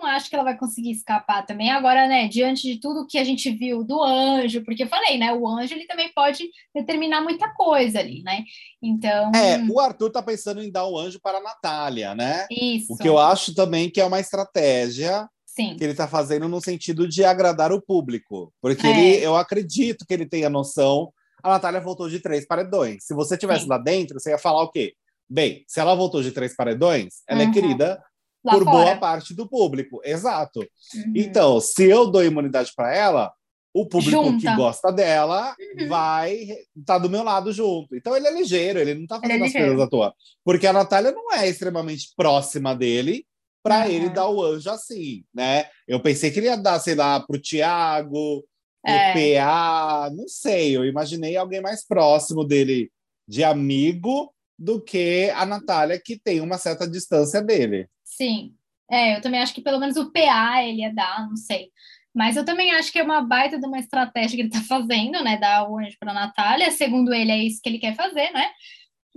não, 0.04 0.10
acho 0.12 0.30
que 0.30 0.36
ela 0.36 0.44
vai 0.44 0.58
conseguir 0.58 0.92
escapar 0.92 1.46
também. 1.46 1.72
Agora, 1.72 2.08
né, 2.08 2.28
diante 2.28 2.62
de 2.64 2.80
tudo 2.80 3.08
que 3.08 3.18
a 3.18 3.24
gente 3.24 3.50
viu 3.52 3.84
do 3.84 4.04
anjo, 4.04 4.64
porque 4.64 4.84
eu 4.84 4.88
falei, 4.88 5.18
né, 5.18 5.34
o 5.34 5.48
anjo 5.48 5.74
ele 5.74 5.88
também 5.88 6.12
pode 6.14 6.48
determinar 6.76 7.22
muita 7.22 7.52
coisa 7.54 8.00
ali, 8.00 8.22
né? 8.24 8.44
Então, 8.82 9.32
É, 9.34 9.64
o 9.70 9.80
Arthur 9.80 10.12
tá 10.12 10.22
pensando 10.22 10.62
em 10.62 10.72
dar 10.72 10.86
o 10.86 10.98
anjo 10.98 11.20
para 11.22 11.38
a 11.40 11.42
Natália, 11.42 12.14
né? 12.14 12.46
isso. 12.52 12.94
O 12.94 12.98
que 12.98 13.08
eu 13.08 13.18
acho 13.18 13.56
também 13.56 13.90
que 13.90 14.00
é 14.02 14.06
uma 14.06 14.20
estratégia 14.20 15.28
Sim, 15.46 15.76
que 15.78 15.84
ele 15.84 15.92
está 15.92 16.08
fazendo 16.08 16.48
no 16.50 16.60
sentido 16.60 17.08
de 17.08 17.24
agradar 17.24 17.72
o 17.72 17.82
público. 17.82 18.52
Porque 18.62 18.86
É. 18.88 18.90
ele, 18.90 19.26
eu 19.26 19.36
acredito 19.36 20.06
que 20.06 20.14
ele 20.14 20.26
tenha 20.26 20.50
noção. 20.50 21.14
A 21.44 21.50
Natália 21.50 21.80
voltou 21.80 22.10
de 22.10 22.20
três 22.20 22.46
paredões. 22.46 23.06
Se 23.06 23.14
você 23.14 23.38
tivesse 23.38 23.64
Sim. 23.64 23.70
lá 23.70 23.78
dentro, 23.78 24.20
você 24.20 24.32
ia 24.32 24.38
falar 24.38 24.64
o 24.64 24.72
quê? 24.72 24.94
Bem, 25.30 25.64
se 25.68 25.80
ela 25.80 25.96
voltou 25.96 26.22
de 26.22 26.32
três 26.32 26.56
paredões, 26.56 27.22
ela 27.28 27.44
é 27.44 27.46
Uhum. 27.46 27.52
querida 27.52 28.02
lá 28.44 28.54
por 28.54 28.64
fora. 28.64 28.78
boa 28.86 28.96
parte 28.98 29.34
do 29.34 29.48
público. 29.48 30.02
Exato. 30.04 30.60
Uhum. 30.60 31.14
Então, 31.16 31.60
se 31.60 31.84
eu 31.90 32.08
dou 32.10 32.24
imunidade 32.24 32.72
para 32.76 32.94
ela, 32.96 33.32
o 33.74 33.88
público 33.88 34.24
Junta. 34.24 34.38
que 34.50 34.56
gosta 34.56 34.92
dela 34.92 35.56
Uhum. 35.80 35.88
vai 35.88 36.48
estar 36.78 36.98
do 37.00 37.10
meu 37.10 37.24
lado 37.24 37.52
junto. 37.52 37.96
Então 37.96 38.16
ele 38.16 38.28
é 38.28 38.32
ligeiro, 38.34 38.80
ele 38.80 38.94
não 38.94 39.08
tá 39.08 39.16
Ele 39.24 39.26
é 39.26 39.30
fazendo 39.30 39.44
as 39.46 39.48
ligeiro. 39.54 39.68
coisas 39.70 39.88
à 39.88 39.90
toa. 39.90 40.14
Porque 40.44 40.68
a 40.68 40.74
Natália 40.74 41.12
não 41.12 41.32
é 41.34 41.48
extremamente 41.50 42.14
próxima 42.16 42.76
dele 42.76 43.26
para 43.64 43.88
ele 43.90 44.10
dar 44.10 44.28
o 44.30 44.44
anjo 44.44 44.70
assim, 44.70 45.24
né? 45.34 45.66
Eu 45.88 46.00
pensei 46.02 46.30
que 46.30 46.40
ele 46.40 46.48
ia 46.48 46.58
dar, 46.58 46.80
sei 46.80 46.96
lá, 46.96 47.20
pro 47.22 47.40
Tiago, 47.40 48.44
pro 48.84 48.92
É. 48.94 49.38
PA, 49.40 50.12
não 50.14 50.28
sei. 50.28 50.76
Eu 50.76 50.86
imaginei 50.86 51.38
alguém 51.38 51.62
mais 51.62 51.84
próximo 51.88 52.44
dele 52.44 52.92
de 53.28 53.44
amigo 53.44 54.32
do 54.60 54.82
que 54.82 55.32
a 55.34 55.46
Natália, 55.46 55.98
que 56.00 56.20
tem 56.20 56.42
uma 56.42 56.58
certa 56.58 56.86
distância 56.88 57.42
dele. 57.42 57.88
Sim. 58.18 58.54
É, 58.92 59.18
eu 59.18 59.22
também 59.22 59.42
acho 59.42 59.54
que 59.54 59.62
pelo 59.62 59.80
menos 59.80 59.98
o 59.98 60.12
PA 60.12 60.64
ele 60.64 60.82
ia 60.82 60.94
dar, 60.94 61.28
não 61.28 61.36
sei. 61.36 61.70
Mas 62.14 62.38
eu 62.38 62.46
também 62.46 62.72
acho 62.72 62.92
que 62.92 63.00
é 63.00 63.04
uma 63.04 63.22
baita 63.22 63.60
de 63.60 63.66
uma 63.66 63.80
estratégia 63.80 64.36
que 64.36 64.42
ele 64.44 64.50
tá 64.50 64.62
fazendo, 64.62 65.24
né? 65.24 65.38
Dar 65.38 65.68
o 65.68 65.80
anjo 65.80 65.98
para 66.00 66.14
Natália. 66.14 66.70
Segundo 66.72 67.14
ele, 67.14 67.32
é 67.32 67.38
isso 67.38 67.60
que 67.62 67.70
ele 67.70 67.80
quer 67.80 67.96
fazer, 67.96 68.32
né? 68.32 68.52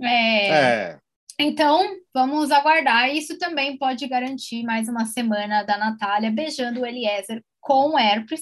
É, 0.01 0.49
É. 0.49 0.99
Então, 1.39 1.87
vamos 2.11 2.49
aguardar. 2.49 3.13
Isso 3.13 3.37
também 3.37 3.77
pode 3.77 4.07
garantir 4.07 4.63
mais 4.63 4.89
uma 4.89 5.05
semana 5.05 5.61
da 5.61 5.77
Natália 5.77 6.31
beijando 6.31 6.81
o 6.81 6.85
Eliezer 6.85 7.43
com 7.61 7.97
herpes. 7.97 8.41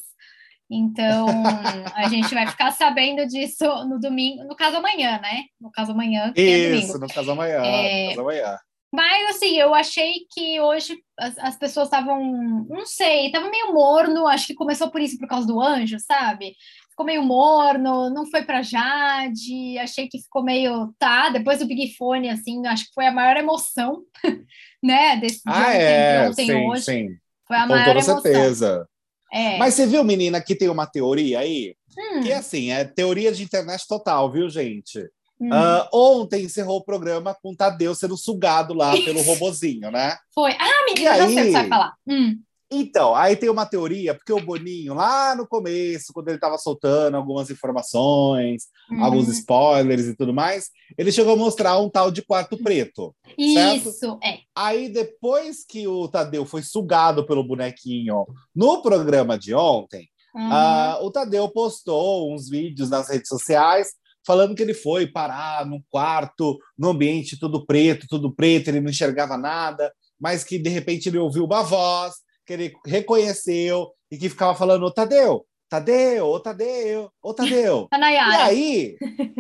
Então, 0.69 1.28
a 1.94 2.08
gente 2.08 2.34
vai 2.34 2.48
ficar 2.48 2.72
sabendo 2.72 3.28
disso 3.28 3.66
no 3.86 4.00
domingo, 4.00 4.46
no 4.46 4.56
caso 4.56 4.78
amanhã, 4.78 5.19
né? 5.19 5.44
No 5.60 5.69
caso 5.69 5.92
amanhã, 5.92 6.31
é. 6.36 6.42
Isso, 6.42 6.98
no 6.98 7.08
caso 7.08 7.31
amanhã. 7.31 7.62
É. 7.63 8.04
No 8.04 8.10
caso 8.10 8.22
amanhã. 8.22 8.58
Mas 8.94 9.36
assim, 9.36 9.58
eu 9.58 9.74
achei 9.74 10.14
que 10.32 10.60
hoje 10.62 10.98
as, 11.20 11.38
as 11.40 11.58
pessoas 11.58 11.88
estavam, 11.88 12.66
não 12.70 12.86
sei, 12.86 13.26
estavam 13.28 13.52
meio 13.52 13.74
morno, 13.74 14.26
acho 14.28 14.48
que 14.48 14.54
começou 14.56 14.90
por 14.90 15.02
isso, 15.02 15.18
por 15.18 15.28
causa 15.28 15.46
do 15.46 15.60
anjo, 15.62 15.98
sabe? 16.00 16.56
Ficou 16.90 17.06
meio 17.06 17.22
morno, 17.24 18.10
não 18.10 18.25
foi 18.30 18.44
pra 18.44 18.62
Jade, 18.62 19.77
achei 19.80 20.08
que 20.08 20.22
ficou 20.22 20.42
meio, 20.44 20.94
tá, 20.98 21.30
depois 21.30 21.60
do 21.60 21.65
Big 21.68 21.94
Fone, 21.98 22.30
assim, 22.30 22.65
acho 22.68 22.86
que 22.86 22.94
foi 22.94 23.06
a 23.06 23.12
maior 23.12 23.36
emoção, 23.36 24.01
né, 24.82 25.18
desse 25.18 25.39
de 25.44 25.44
Ah, 25.48 25.68
ontem, 25.68 25.82
é, 25.82 26.24
de 26.24 26.30
ontem 26.30 26.46
sim, 26.46 26.70
hoje, 26.70 26.84
sim. 26.84 27.08
foi 27.46 27.58
a 27.58 27.63
Com 27.63 27.70
maior 27.70 27.86
toda 27.86 28.00
emoção. 28.00 28.22
certeza. 28.22 28.88
É. 29.34 29.58
Mas 29.58 29.74
você 29.74 29.86
viu, 29.86 30.04
menina, 30.06 30.42
que 30.42 30.56
tem 30.56 30.70
uma 30.70 30.88
teoria 30.88 31.39
aí? 31.39 31.75
Hum, 31.98 32.22
Que 32.22 32.32
assim, 32.32 32.72
é 32.72 32.86
teoria 32.86 33.32
de 33.34 33.44
internet 33.44 33.86
total, 33.88 34.32
viu, 34.32 34.50
gente? 34.50 35.00
Hum, 35.39 35.50
Ah, 35.51 35.89
ontem 35.94 36.46
encerrou 36.46 36.77
o 36.77 36.84
programa 36.84 37.36
com 37.42 37.51
o 37.51 37.56
Tadeu 37.56 37.94
sendo 37.96 38.18
sugado 38.18 38.74
lá 38.74 38.92
pelo 39.04 39.22
robozinho, 39.22 39.92
né? 39.92 40.18
foi. 40.34 40.51
Ah, 40.54 40.86
menina, 40.88 41.12
aí? 41.12 41.34
você 41.34 41.51
vai 41.51 41.68
falar. 41.70 41.94
Hum, 42.08 42.39
Então, 42.72 43.15
aí 43.15 43.36
tem 43.36 43.48
uma 43.50 43.65
teoria, 43.65 44.15
porque 44.15 44.34
o 44.34 44.42
Boninho, 44.44 44.96
lá 44.96 45.36
no 45.36 45.48
começo, 45.48 46.12
quando 46.12 46.30
ele 46.30 46.38
estava 46.38 46.58
soltando 46.58 47.15
algumas 47.15 47.50
informações, 47.51 48.63
hum. 48.92 49.04
alguns 49.04 49.27
spoilers 49.30 50.08
e 50.08 50.15
tudo 50.15 50.34
mais, 50.34 50.70
ele 50.98 51.12
chegou 51.12 51.34
a 51.34 51.38
mostrar 51.38 51.77
um 51.80 51.89
tal 51.89 52.10
de 52.12 52.24
quarto 52.24 52.58
preto. 52.58 53.15
certo? 53.54 53.89
Isso, 53.89 54.20
é. 54.24 54.39
Aí, 54.56 54.89
depois 54.89 55.63
que 55.63 55.88
o 55.88 56.08
Tadeu 56.08 56.46
foi 56.46 56.63
sugado 56.63 57.25
pelo 57.25 57.44
bonequinho 57.44 58.25
no 58.54 58.82
programa 58.82 59.38
de 59.38 59.54
ontem, 59.54 60.10
Uhum. 60.36 60.50
Ah, 60.51 61.00
o 61.01 61.10
Tadeu 61.10 61.48
postou 61.48 62.34
uns 62.34 62.50
vídeos 62.50 62.89
nas 62.89 63.08
redes 63.08 63.30
sociais 63.30 63.94
falando 64.25 64.55
que 64.55 64.62
ele 64.63 64.74
foi 64.74 65.08
parar 65.08 65.65
num 65.65 65.82
quarto, 65.89 66.58
no 66.77 66.89
ambiente 66.89 67.39
tudo 67.39 67.65
preto, 67.65 68.08
tudo 68.10 68.34
preto, 68.34 68.67
ele 68.70 68.82
não 68.82 68.89
enxergava 68.89 69.38
nada, 69.38 69.91
mas 70.20 70.44
que 70.44 70.58
de 70.58 70.70
repente 70.70 71.10
ele 71.10 71.17
ouviu 71.17 71.46
uma 71.46 71.62
voz 71.63 72.15
que 72.46 72.53
ele 72.53 72.74
reconheceu 72.86 73.89
e 74.12 74.17
que 74.17 74.29
ficava 74.29 74.55
falando: 74.55 74.86
Ô 74.86 74.91
Tadeu, 74.91 75.46
Tadeu, 75.70 76.27
ô 76.27 76.39
Tadeu, 76.39 77.10
ô 77.22 77.34
Tadeu. 77.34 77.88
A 77.91 77.98
E 78.12 78.36
aí, 78.41 78.96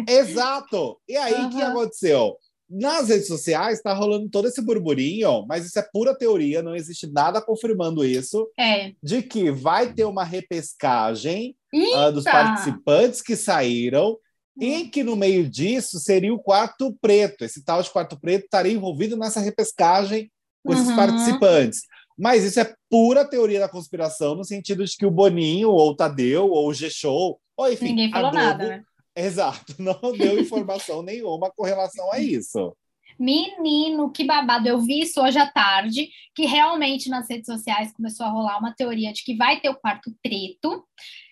exato. 0.07 0.99
E 1.07 1.15
aí, 1.15 1.45
o 1.45 1.49
que 1.49 1.61
Aham. 1.61 1.71
aconteceu? 1.71 2.35
Nas 2.67 3.09
redes 3.09 3.27
sociais 3.27 3.77
está 3.77 3.93
rolando 3.93 4.27
todo 4.27 4.47
esse 4.47 4.59
burburinho, 4.59 5.45
mas 5.47 5.65
isso 5.67 5.77
é 5.77 5.87
pura 5.93 6.17
teoria, 6.17 6.63
não 6.63 6.75
existe 6.75 7.05
nada 7.11 7.39
confirmando 7.39 8.03
isso 8.03 8.49
É. 8.59 8.91
de 9.03 9.21
que 9.21 9.51
vai 9.51 9.93
ter 9.93 10.03
uma 10.05 10.23
repescagem 10.23 11.55
ah, 11.95 12.09
dos 12.09 12.23
participantes 12.23 13.21
que 13.21 13.35
saíram 13.35 14.17
e 14.59 14.85
que 14.85 15.03
no 15.03 15.15
meio 15.15 15.49
disso 15.49 15.99
seria 15.99 16.33
o 16.33 16.39
quarto 16.39 16.95
preto. 17.01 17.43
Esse 17.43 17.63
tal 17.63 17.81
de 17.81 17.89
quarto 17.89 18.19
preto 18.19 18.45
estaria 18.45 18.73
envolvido 18.73 19.17
nessa 19.17 19.39
repescagem 19.39 20.31
com 20.63 20.73
esses 20.73 20.87
Uhum. 20.87 20.95
participantes. 20.95 21.81
Mas 22.17 22.43
isso 22.43 22.59
é 22.59 22.73
pura 22.89 23.25
teoria 23.25 23.59
da 23.59 23.67
conspiração, 23.67 24.35
no 24.35 24.43
sentido 24.45 24.85
de 24.85 24.95
que 24.95 25.05
o 25.05 25.11
Boninho, 25.11 25.69
ou 25.69 25.89
o 25.89 25.95
Tadeu, 25.95 26.49
ou 26.49 26.69
o 26.69 26.73
G-Show, 26.73 27.39
ou 27.57 27.71
enfim, 27.71 27.89
Ninguém 27.89 28.07
a 28.07 28.11
falou 28.11 28.31
Globo, 28.31 28.45
nada, 28.45 28.67
né? 28.69 28.83
Exato, 29.15 29.75
não 29.79 29.99
deu 30.17 30.39
informação 30.39 31.01
nenhuma 31.01 31.51
com 31.55 31.63
relação 31.63 32.11
a 32.11 32.19
isso. 32.19 32.75
Menino, 33.19 34.11
que 34.11 34.25
babado. 34.25 34.67
Eu 34.67 34.79
vi 34.81 35.01
isso 35.01 35.21
hoje 35.21 35.37
à 35.37 35.49
tarde, 35.49 36.09
que 36.33 36.45
realmente 36.45 37.09
nas 37.09 37.29
redes 37.29 37.45
sociais 37.45 37.93
começou 37.93 38.25
a 38.25 38.29
rolar 38.29 38.59
uma 38.59 38.73
teoria 38.73 39.13
de 39.13 39.23
que 39.23 39.35
vai 39.35 39.59
ter 39.61 39.69
o 39.69 39.75
quarto 39.75 40.13
preto. 40.21 40.85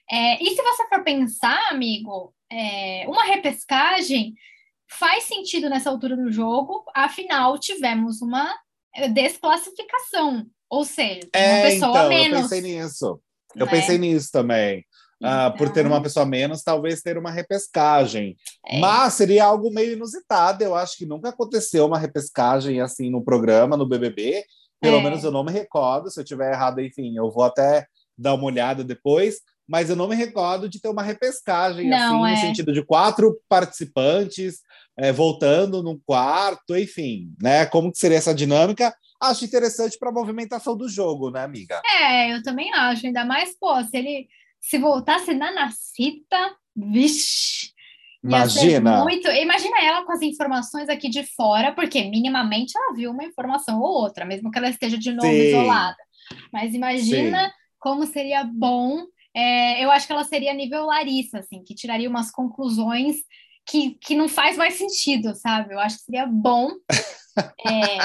É, 0.10 0.42
e 0.42 0.50
se 0.56 0.62
você 0.62 0.88
for 0.88 1.03
pensar, 1.03 1.60
amigo, 1.72 2.34
é, 2.53 3.05
uma 3.07 3.24
repescagem 3.24 4.33
faz 4.89 5.24
sentido 5.24 5.69
nessa 5.69 5.89
altura 5.89 6.15
do 6.15 6.31
jogo, 6.31 6.83
afinal, 6.93 7.57
tivemos 7.57 8.22
uma 8.22 8.53
é, 8.95 9.07
desclassificação. 9.10 10.45
Ou 10.69 10.83
seja, 10.83 11.22
uma 11.36 11.41
É, 11.41 11.62
pessoa 11.69 11.91
então, 11.91 12.10
menos. 12.10 12.38
eu 12.38 12.41
pensei 12.50 12.62
nisso. 12.62 13.19
Eu 13.55 13.65
né? 13.65 13.72
pensei 13.72 13.98
nisso 13.98 14.29
também. 14.31 14.86
Ah, 15.25 15.51
por 15.51 15.69
ter 15.72 15.81
Então, 15.81 15.91
uma 15.93 16.01
pessoa 16.01 16.25
menos, 16.25 16.63
talvez 16.63 17.01
ter 17.01 17.17
uma 17.17 17.31
repescagem. 17.31 18.36
é. 18.65 18.79
Mas 18.79 19.13
seria 19.13 19.45
algo 19.45 19.72
meio 19.72 19.93
inusitado. 19.93 20.63
Eu 20.63 20.75
acho 20.75 20.98
que 20.98 21.05
nunca 21.05 21.29
aconteceu 21.29 21.86
uma 21.86 21.98
repescagem 21.98 22.81
assim 22.81 23.10
no 23.10 23.24
programa, 23.24 23.77
no 23.77 23.88
BBB. 23.88 24.43
Pelo 24.81 24.98
É. 24.98 25.03
menos 25.03 25.24
eu 25.24 25.31
não 25.31 25.43
me 25.45 25.51
recordo. 25.51 26.10
Se 26.12 26.19
eu 26.19 26.25
tiver 26.25 26.51
errado, 26.51 26.81
enfim, 26.81 27.15
eu 27.15 27.31
vou 27.31 27.43
até 27.43 27.86
dar 28.17 28.33
uma 28.33 28.43
olhada 28.45 28.83
depois. 28.83 29.38
Mas 29.67 29.89
eu 29.89 29.96
não 29.96 30.08
me 30.08 30.15
recordo 30.15 30.67
de 30.67 30.82
ter 30.82 30.89
uma 30.89 31.03
repescagem 31.03 31.89
Não, 31.89 32.24
assim, 32.24 32.34
é. 32.34 32.36
no 32.36 32.41
sentido 32.48 32.74
de 32.74 32.84
quatro 32.84 33.39
participantes 33.48 34.60
é, 34.98 35.12
voltando 35.12 35.82
num 35.82 36.00
quarto, 36.05 36.75
enfim, 36.75 37.34
né? 37.41 37.65
Como 37.65 37.91
que 37.91 37.98
seria 37.98 38.17
essa 38.17 38.36
dinâmica? 38.36 38.93
Acho 39.22 39.46
interessante 39.46 39.98
para 39.98 40.10
a 40.10 40.13
movimentação 40.13 40.75
do 40.75 40.89
jogo, 40.89 41.32
né, 41.32 41.43
amiga? 41.43 41.82
É, 41.86 42.34
eu 42.34 42.43
também 42.43 42.74
acho. 42.74 43.05
Ainda 43.05 43.24
mais, 43.24 43.58
pô, 43.58 43.82
se 43.84 43.98
ele 43.98 44.27
se 44.60 44.77
voltasse 44.77 45.34
na 45.34 45.51
Nacita, 45.51 46.55
vixe. 46.75 47.74
Imagina. 48.24 49.03
Muito... 49.03 49.27
Imagina 49.29 49.84
ela 49.84 50.05
com 50.05 50.13
as 50.13 50.22
informações 50.22 50.88
aqui 50.88 51.10
de 51.10 51.24
fora, 51.24 51.74
porque 51.74 52.03
minimamente 52.03 52.74
ela 52.77 52.93
viu 52.93 53.12
uma 53.12 53.25
informação 53.25 53.82
ou 53.82 53.89
outra, 53.89 54.25
mesmo 54.25 54.50
que 54.50 54.58
ela 54.58 54.70
esteja 54.70 54.98
de 54.98 55.12
novo 55.12 55.27
Sim. 55.27 55.50
isolada. 55.50 55.98
Mas 56.51 56.74
imagina 56.74 57.51
como 57.79 58.05
seria 58.05 58.46
bom. 58.46 59.03
É, 59.35 59.83
eu 59.83 59.91
acho 59.91 60.05
que 60.05 60.13
ela 60.13 60.23
seria 60.23 60.53
nível 60.53 60.85
Larissa, 60.85 61.39
assim, 61.39 61.63
que 61.63 61.73
tiraria 61.73 62.09
umas 62.09 62.31
conclusões 62.31 63.17
que, 63.65 63.91
que 64.01 64.15
não 64.15 64.27
faz 64.29 64.57
mais 64.57 64.75
sentido, 64.75 65.33
sabe? 65.35 65.73
Eu 65.73 65.79
acho 65.79 65.97
que 65.97 66.03
seria 66.03 66.25
bom. 66.25 66.69
É, 67.65 67.97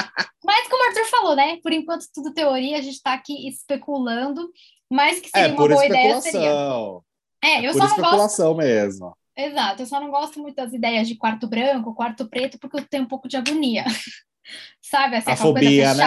mas 0.43 0.67
como 0.67 0.83
o 0.83 0.87
Arthur 0.87 1.05
falou, 1.05 1.35
né? 1.35 1.59
Por 1.61 1.71
enquanto, 1.71 2.03
tudo 2.11 2.33
teoria, 2.33 2.79
a 2.79 2.81
gente 2.81 2.95
está 2.95 3.13
aqui 3.13 3.47
especulando, 3.47 4.49
mas 4.91 5.19
que 5.19 5.29
seria 5.29 5.49
É, 5.49 5.51
uma 5.51 5.67
boa 5.67 5.85
ideia 5.85 6.19
seria. 6.19 6.39
especulação. 6.39 7.03
É, 7.43 7.59
eu 7.67 7.73
só 7.73 7.79
não 7.79 7.87
gosto. 7.89 8.01
especulação 8.01 8.55
mesmo. 8.55 9.15
Exato, 9.37 9.83
eu 9.83 9.85
só 9.85 9.99
não 9.99 10.09
gosto 10.09 10.39
muito 10.39 10.55
das 10.55 10.73
ideias 10.73 11.07
de 11.07 11.15
quarto 11.15 11.47
branco, 11.47 11.93
quarto 11.93 12.27
preto, 12.27 12.57
porque 12.57 12.77
eu 12.79 12.87
tenho 12.87 13.03
um 13.03 13.07
pouco 13.07 13.27
de 13.27 13.37
agonia. 13.37 13.85
Sabe, 14.81 15.17
assim, 15.17 15.31
A 15.31 15.35
fobia, 15.35 15.93
né? 15.93 16.03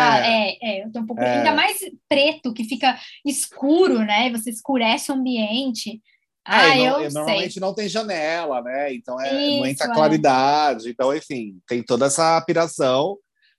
É, 0.50 0.58
é, 0.80 0.84
eu 0.84 0.90
tenho 0.92 1.04
um 1.04 1.06
pouco. 1.06 1.22
É. 1.22 1.38
Ainda 1.38 1.52
mais 1.52 1.78
preto, 2.08 2.52
que 2.52 2.64
fica 2.64 2.98
escuro, 3.24 3.98
né? 4.00 4.30
Você 4.32 4.50
escurece 4.50 5.10
o 5.10 5.14
ambiente. 5.14 6.00
Ah, 6.44 6.76
e 6.76 6.78
não- 6.78 7.00
eu 7.00 7.06
e 7.06 7.10
sei. 7.10 7.20
normalmente 7.20 7.60
não 7.60 7.74
tem 7.74 7.88
janela, 7.88 8.60
né? 8.62 8.92
Então 8.92 9.20
é, 9.20 9.32
Isso, 9.40 9.66
entra 9.66 9.86
é. 9.86 9.94
claridade. 9.94 10.90
Então, 10.90 11.14
enfim, 11.14 11.60
tem 11.68 11.82
toda 11.82 12.06
essa 12.06 12.36
apiração. 12.36 13.16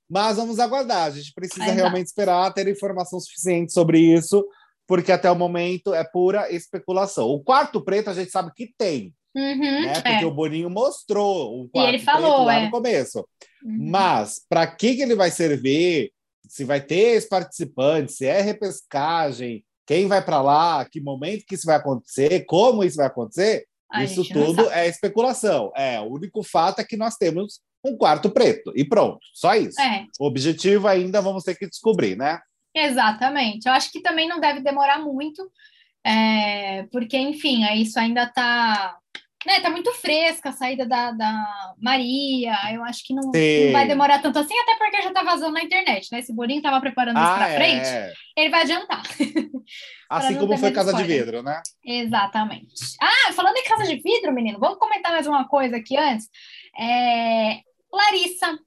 Mas 0.09 0.35
vamos 0.35 0.59
aguardar. 0.59 1.07
A 1.07 1.11
gente 1.11 1.33
precisa 1.33 1.63
Exato. 1.63 1.77
realmente 1.77 2.07
esperar 2.07 2.53
ter 2.53 2.67
informação 2.67 3.19
suficiente 3.19 3.71
sobre 3.71 3.99
isso, 3.99 4.45
porque 4.85 5.11
até 5.11 5.31
o 5.31 5.35
momento 5.35 5.93
é 5.93 6.03
pura 6.03 6.51
especulação. 6.53 7.29
O 7.29 7.41
quarto 7.41 7.81
preto 7.81 8.09
a 8.09 8.13
gente 8.13 8.29
sabe 8.29 8.51
que 8.53 8.71
tem, 8.77 9.13
Uhum, 9.35 9.81
né? 9.85 9.93
Porque 9.93 10.23
é. 10.23 10.25
o 10.25 10.31
Boninho 10.31 10.69
mostrou 10.69 11.61
o 11.61 11.65
E 11.65 11.69
quarto 11.69 11.89
ele 11.89 11.99
falou, 11.99 12.31
preto 12.31 12.45
lá 12.45 12.55
é. 12.55 12.65
no 12.65 12.71
começo. 12.71 13.19
Uhum. 13.63 13.89
Mas 13.89 14.41
para 14.47 14.67
que, 14.67 14.95
que 14.95 15.01
ele 15.01 15.15
vai 15.15 15.31
servir? 15.31 16.11
Se 16.47 16.63
vai 16.63 16.81
ter 16.81 17.15
esse 17.15 17.27
participante, 17.27 18.11
se 18.11 18.25
é 18.25 18.41
repescagem, 18.41 19.63
quem 19.85 20.07
vai 20.07 20.23
para 20.23 20.41
lá, 20.41 20.85
que 20.85 21.01
momento 21.01 21.45
que 21.47 21.55
isso 21.55 21.65
vai 21.65 21.77
acontecer, 21.77 22.45
como 22.45 22.83
isso 22.83 22.97
vai 22.97 23.07
acontecer, 23.07 23.65
A 23.89 24.03
isso 24.03 24.23
tudo 24.27 24.69
é 24.69 24.87
especulação. 24.87 25.71
É, 25.75 25.99
o 25.99 26.13
único 26.13 26.43
fato 26.43 26.79
é 26.79 26.83
que 26.83 26.97
nós 26.97 27.15
temos 27.15 27.61
um 27.83 27.97
quarto 27.97 28.29
preto 28.29 28.71
e 28.75 28.85
pronto, 28.85 29.19
só 29.33 29.55
isso. 29.55 29.79
É, 29.81 30.05
O 30.19 30.25
objetivo 30.25 30.87
ainda 30.87 31.21
vamos 31.21 31.43
ter 31.43 31.55
que 31.55 31.67
descobrir, 31.67 32.15
né? 32.15 32.39
exatamente. 32.75 33.67
Eu 33.67 33.73
acho 33.73 33.91
que 33.91 34.01
também 34.01 34.27
não 34.27 34.39
deve 34.39 34.61
demorar 34.61 34.99
muito, 34.99 35.47
é, 36.03 36.83
porque, 36.91 37.17
enfim, 37.17 37.63
aí 37.63 37.83
isso 37.83 37.99
ainda 37.99 38.25
tá. 38.25 38.97
Né, 39.45 39.59
tá 39.59 39.69
muito 39.69 39.91
fresca 39.93 40.49
a 40.49 40.53
saída 40.53 40.85
da, 40.85 41.11
da 41.11 41.73
Maria. 41.81 42.55
Eu 42.73 42.83
acho 42.83 43.03
que 43.05 43.13
não, 43.13 43.23
não 43.23 43.71
vai 43.71 43.87
demorar 43.87 44.19
tanto 44.19 44.39
assim, 44.39 44.57
até 44.59 44.75
porque 44.75 45.01
já 45.01 45.11
tá 45.11 45.23
vazando 45.23 45.53
na 45.53 45.63
internet, 45.63 46.09
né? 46.11 46.21
Se 46.21 46.31
o 46.31 46.35
Boninho 46.35 46.61
tava 46.61 46.79
preparando 46.79 47.19
isso 47.19 47.35
pra 47.35 47.53
frente, 47.55 47.87
é. 47.87 48.13
ele 48.37 48.49
vai 48.49 48.61
adiantar. 48.61 49.03
Assim 50.09 50.35
como 50.35 50.57
foi 50.57 50.71
Casa 50.71 50.93
de. 50.93 51.03
Vidro, 51.03 51.41
né? 51.41 51.61
Exatamente. 51.83 52.73
Ah, 53.01 53.31
falando 53.33 53.57
em 53.57 53.63
casa 53.63 53.83
de 53.83 53.95
vidro, 53.95 54.31
menino, 54.31 54.59
vamos 54.59 54.77
comentar 54.77 55.11
mais 55.11 55.25
uma 55.25 55.47
coisa 55.47 55.77
aqui 55.77 55.97
antes. 55.97 56.29
É, 56.79 57.59
Larissa. 57.91 58.59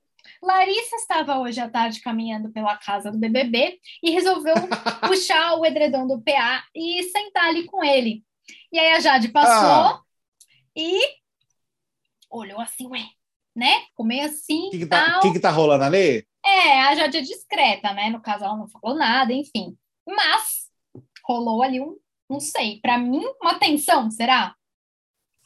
Larissa 0.43 0.97
estava 0.97 1.39
hoje 1.39 1.61
à 1.61 1.69
tarde 1.69 2.01
caminhando 2.01 2.51
pela 2.53 2.77
casa 2.77 3.11
do 3.11 3.19
BBB 3.19 3.79
e 4.03 4.11
resolveu 4.11 4.55
puxar 5.07 5.55
o 5.55 5.65
edredom 5.65 6.07
do 6.07 6.21
PA 6.21 6.65
e 6.75 7.03
sentar 7.05 7.47
ali 7.47 7.65
com 7.65 7.83
ele. 7.85 8.23
E 8.73 8.79
aí 8.79 8.93
a 8.93 9.01
Jade 9.01 9.29
passou 9.29 9.53
Ah. 9.53 10.01
E 10.77 11.01
olhou 12.31 12.61
assim, 12.61 12.87
ué, 12.89 13.05
né? 13.55 13.83
Comeu 13.95 14.27
assim 14.27 14.69
O 14.69 14.71
que, 14.71 14.79
que, 14.81 14.87
tá, 14.87 15.21
que 15.21 15.33
que 15.33 15.41
tá 15.41 15.51
rolando 15.51 15.85
ali? 15.85 16.27
É, 16.45 16.83
a 16.83 16.95
Jade 16.95 17.17
é 17.17 17.23
discreta, 17.23 17.93
né? 17.95 18.11
No 18.11 18.21
caso, 18.21 18.45
ela 18.45 18.57
não 18.57 18.69
falou 18.69 18.97
nada, 18.97 19.33
enfim. 19.33 19.77
Mas 20.07 20.71
rolou 21.25 21.63
ali 21.63 21.81
um, 21.81 21.97
não 22.29 22.39
sei, 22.39 22.79
para 22.81 22.99
mim, 22.99 23.25
uma 23.41 23.59
tensão, 23.59 24.11
será? 24.11 24.55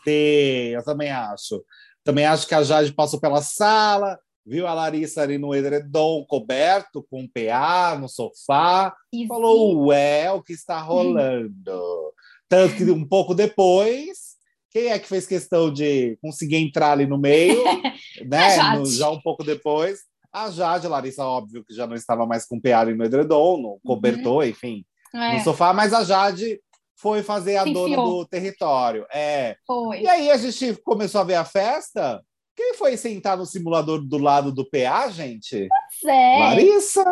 Sim, 0.04 0.74
eu 0.74 0.84
também 0.84 1.10
acho. 1.10 1.64
Também 2.02 2.26
acho 2.26 2.46
que 2.46 2.54
a 2.54 2.62
Jade 2.62 2.92
passou 2.92 3.20
pela 3.20 3.42
sala, 3.42 4.18
viu 4.44 4.66
a 4.66 4.74
Larissa 4.74 5.22
ali 5.22 5.38
no 5.38 5.54
edredom 5.54 6.24
coberto, 6.26 7.06
com 7.10 7.20
um 7.20 7.28
PA 7.28 7.96
no 7.98 8.08
sofá, 8.08 8.94
E 9.12 9.26
falou, 9.26 9.86
ué, 9.86 10.30
o 10.32 10.42
que 10.42 10.52
está 10.52 10.80
rolando? 10.80 12.12
Tanto 12.48 12.76
que 12.76 12.90
um 12.90 13.06
pouco 13.06 13.34
depois, 13.34 14.29
quem 14.70 14.86
é 14.88 14.98
que 14.98 15.08
fez 15.08 15.26
questão 15.26 15.72
de 15.72 16.16
conseguir 16.22 16.56
entrar 16.56 16.92
ali 16.92 17.06
no 17.06 17.18
meio, 17.18 17.62
né? 18.26 18.56
No- 18.76 18.86
já 18.86 19.10
um 19.10 19.20
pouco 19.20 19.42
depois, 19.44 20.00
a 20.32 20.50
Jade, 20.50 20.86
Larissa, 20.86 21.24
óbvio 21.24 21.64
que 21.64 21.74
já 21.74 21.86
não 21.86 21.96
estava 21.96 22.24
mais 22.26 22.46
com 22.46 22.60
PA 22.60 22.80
ali 22.80 22.94
no 22.94 23.04
edredom, 23.04 23.56
no 23.56 23.80
cobertor, 23.84 24.46
enfim, 24.46 24.84
é, 25.14 25.34
no 25.38 25.40
sofá, 25.44 25.72
mas 25.72 25.92
a 25.92 26.04
Jade 26.04 26.60
foi 26.96 27.22
fazer 27.22 27.56
a 27.56 27.64
Se 27.64 27.72
dona 27.72 27.88
enfiou. 27.94 28.18
do 28.20 28.26
território. 28.28 29.06
É. 29.12 29.56
foi. 29.66 30.02
E 30.02 30.08
aí 30.08 30.30
a 30.30 30.36
gente 30.36 30.74
começou 30.84 31.20
a 31.20 31.24
ver 31.24 31.34
a 31.34 31.44
festa. 31.44 32.22
Quem 32.54 32.74
foi 32.74 32.94
sentar 32.98 33.38
no 33.38 33.46
simulador 33.46 34.02
do 34.06 34.18
lado 34.18 34.52
do 34.52 34.68
PA, 34.68 35.08
gente? 35.08 35.66
É, 36.06 36.38
Larissa. 36.38 37.02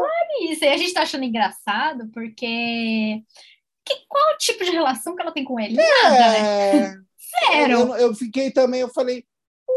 isso. 0.51 0.63
E 0.65 0.69
a 0.69 0.77
gente 0.77 0.93
tá 0.93 1.03
achando 1.03 1.25
engraçado 1.25 2.07
porque 2.13 3.23
que, 3.83 3.95
qual 4.07 4.35
o 4.35 4.37
tipo 4.37 4.63
de 4.63 4.71
relação 4.73 5.17
que 5.17 5.23
ela 5.23 5.33
tem 5.33 5.43
com 5.45 5.59
ele? 5.59 5.75
Nada, 5.77 6.11
né? 6.91 6.95
Eu, 7.71 7.95
eu 7.97 8.15
fiquei 8.15 8.51
também, 8.51 8.81
eu 8.81 8.89
falei, 8.89 9.25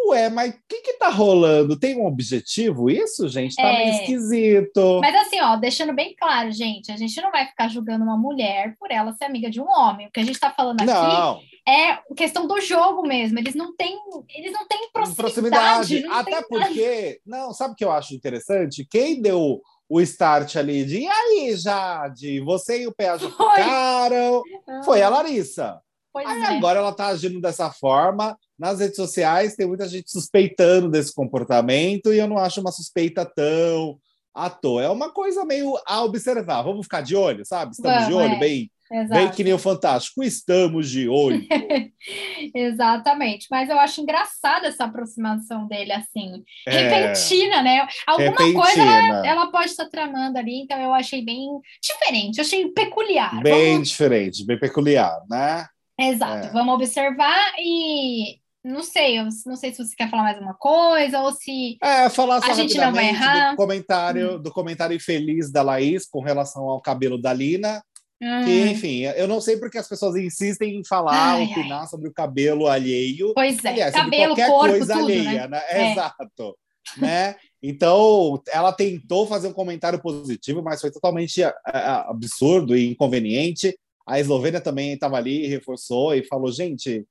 ué, 0.08 0.29
mas 0.29 0.51
o 0.53 0.58
que 0.67 0.81
que 0.81 0.93
tá 0.93 1.10
rolando? 1.10 1.77
Tem 1.77 1.98
um 1.98 2.05
objetivo 2.05 2.89
isso, 2.89 3.27
gente? 3.27 3.55
Tá 3.55 3.63
meio 3.63 3.89
É. 3.89 4.01
esquisito. 4.01 5.00
Mas 5.01 5.15
assim, 5.15 5.39
ó, 5.41 5.55
deixando 5.55 5.93
bem 5.93 6.15
claro, 6.17 6.51
gente, 6.51 6.91
a 6.91 6.98
gente 6.98 7.20
não 7.22 7.31
vai 7.31 7.48
ficar 7.48 7.67
julgando 7.67 8.03
uma 8.03 8.17
mulher 8.17 8.75
por 8.79 8.91
ela 8.91 9.13
ser 9.13 9.25
amiga 9.25 9.50
de 9.50 9.62
um 9.62 9.67
homem. 9.67 10.08
O 10.08 10.12
que 10.12 10.20
a 10.20 10.24
gente 10.24 10.39
tá 10.39 10.51
falando 10.51 10.81
aqui 10.81 10.91
Não, 10.91 11.41
é 11.67 11.98
questão 12.15 12.48
do 12.48 12.60
jogo 12.62 13.03
mesmo. 13.03 13.39
Eles 13.39 13.55
não 13.55 13.75
têm, 13.75 13.98
eles 14.36 14.51
não 14.51 14.67
têm 14.67 14.89
proximidade. 14.91 15.15
proximidade. 15.15 16.01
não 16.01 16.13
Até 16.13 16.41
porque, 16.41 17.22
não, 17.25 17.53
sabe 17.53 17.74
o 17.74 17.75
que 17.75 17.86
eu 17.86 17.91
acho 17.91 18.15
interessante? 18.15 18.88
Quem 18.89 19.22
deu 19.22 19.62
o 19.89 20.01
start 20.01 20.55
ali 20.55 20.86
de, 20.86 21.00
e 21.00 21.08
aí, 21.08 21.55
Jade, 21.55 22.39
você 22.39 22.84
e 22.84 22.88
o 22.88 22.93
PA 22.96 23.17
já 23.17 23.29
ficaram? 23.29 24.41
nada. 24.67 24.84
Foi 24.84 25.01
a 25.01 25.10
Larissa. 25.10 25.81
Pois 26.13 26.27
Aí 26.27 26.41
é. 26.41 26.57
agora 26.57 26.79
ela 26.79 26.93
tá 26.93 27.07
agindo 27.07 27.39
dessa 27.39 27.71
forma. 27.71 28.37
Nas 28.57 28.79
redes 28.79 28.95
sociais 28.95 29.55
tem 29.55 29.67
muita 29.67 29.87
gente 29.87 30.11
suspeitando 30.11 30.89
desse 30.89 31.13
comportamento 31.13 32.13
e 32.13 32.19
eu 32.19 32.27
não 32.27 32.37
acho 32.37 32.59
uma 32.61 32.71
suspeita 32.71 33.25
tão 33.25 33.97
à 34.33 34.49
toa. 34.49 34.83
É 34.83 34.89
uma 34.89 35.11
coisa 35.11 35.45
meio 35.45 35.77
a 35.85 36.03
observar. 36.03 36.63
Vamos 36.63 36.85
ficar 36.85 37.01
de 37.01 37.15
olho, 37.15 37.45
sabe? 37.45 37.71
Estamos 37.71 38.07
de 38.07 38.13
Vamos, 38.13 38.25
olho, 38.25 38.35
é. 38.35 38.39
bem, 38.39 38.71
Exato. 38.91 39.13
Bem 39.13 39.31
que 39.31 39.43
nem 39.45 39.53
o 39.53 39.57
Fantástico, 39.57 40.21
estamos 40.21 40.89
de 40.89 41.07
olho. 41.07 41.47
Exatamente, 42.53 43.47
mas 43.49 43.69
eu 43.69 43.79
acho 43.79 44.01
engraçada 44.01 44.67
essa 44.67 44.83
aproximação 44.83 45.65
dele, 45.65 45.93
assim, 45.93 46.43
é. 46.67 46.71
repentina, 46.71 47.61
né? 47.61 47.87
Alguma 48.05 48.31
repentina. 48.31 48.61
coisa 48.61 48.81
ela, 48.81 49.27
ela, 49.27 49.47
pode 49.47 49.67
estar 49.67 49.85
tramando 49.85 50.37
ali, 50.37 50.63
então 50.63 50.77
eu 50.77 50.93
achei 50.93 51.23
bem 51.23 51.47
diferente, 51.81 52.41
achei 52.41 52.69
peculiar. 52.71 53.41
Bem 53.41 53.73
Vamos... 53.75 53.89
diferente, 53.89 54.45
bem 54.45 54.59
peculiar, 54.59 55.21
né? 55.29 55.65
Exato, 56.10 56.48
é. 56.48 56.51
vamos 56.51 56.74
observar 56.75 57.53
e 57.60 58.39
não 58.63 58.84
sei, 58.84 59.20
eu 59.20 59.27
não 59.46 59.55
sei 59.55 59.74
se 59.74 59.84
você 59.84 59.96
quer 59.96 60.10
falar 60.10 60.24
mais 60.24 60.39
uma 60.39 60.53
coisa 60.53 61.20
ou 61.22 61.34
se 61.34 61.77
é, 61.81 62.10
falar 62.10 62.41
só 62.41 62.51
a 62.51 62.53
gente 62.53 62.77
não 62.77 62.93
vai 62.93 63.10
errar. 63.10 63.51
Do 63.51 63.58
comentário, 63.58 64.36
hum. 64.36 64.41
do 64.41 64.51
comentário 64.51 64.96
infeliz 64.96 65.51
da 65.51 65.63
Laís 65.63 66.05
com 66.05 66.22
relação 66.22 66.63
ao 66.70 66.79
cabelo 66.79 67.20
da 67.20 67.34
Lina. 67.34 67.84
Hum. 68.22 68.46
Que, 68.46 68.70
enfim, 68.70 69.00
eu 69.00 69.27
não 69.27 69.41
sei 69.41 69.58
porque 69.58 69.79
as 69.79 69.89
pessoas 69.89 70.15
insistem 70.15 70.77
em 70.77 70.86
falar, 70.86 71.38
ai, 71.38 71.46
opinar 71.46 71.81
ai. 71.81 71.88
sobre 71.88 72.08
o 72.08 72.13
cabelo 72.13 72.67
alheio. 72.67 73.34
Pois 73.34 73.65
é, 73.65 73.70
Aliás, 73.70 73.96
cabelo, 73.96 74.36
qualquer 74.36 74.48
corpo, 74.48 74.70
coisa 74.70 74.93
tudo, 74.93 75.05
alheia, 75.05 75.48
né? 75.48 75.48
né? 75.48 75.62
É. 75.70 75.91
Exato. 75.91 76.58
né? 76.98 77.36
Então, 77.63 78.39
ela 78.51 78.72
tentou 78.72 79.25
fazer 79.25 79.48
um 79.48 79.53
comentário 79.53 80.00
positivo, 80.00 80.62
mas 80.62 80.81
foi 80.81 80.91
totalmente 80.91 81.41
absurdo 81.65 82.77
e 82.77 82.91
inconveniente. 82.91 83.75
A 84.11 84.19
Eslovênia 84.19 84.59
também 84.59 84.91
estava 84.91 85.15
ali, 85.15 85.47
reforçou 85.47 86.13
e 86.13 86.25
falou: 86.25 86.51
gente, 86.51 87.07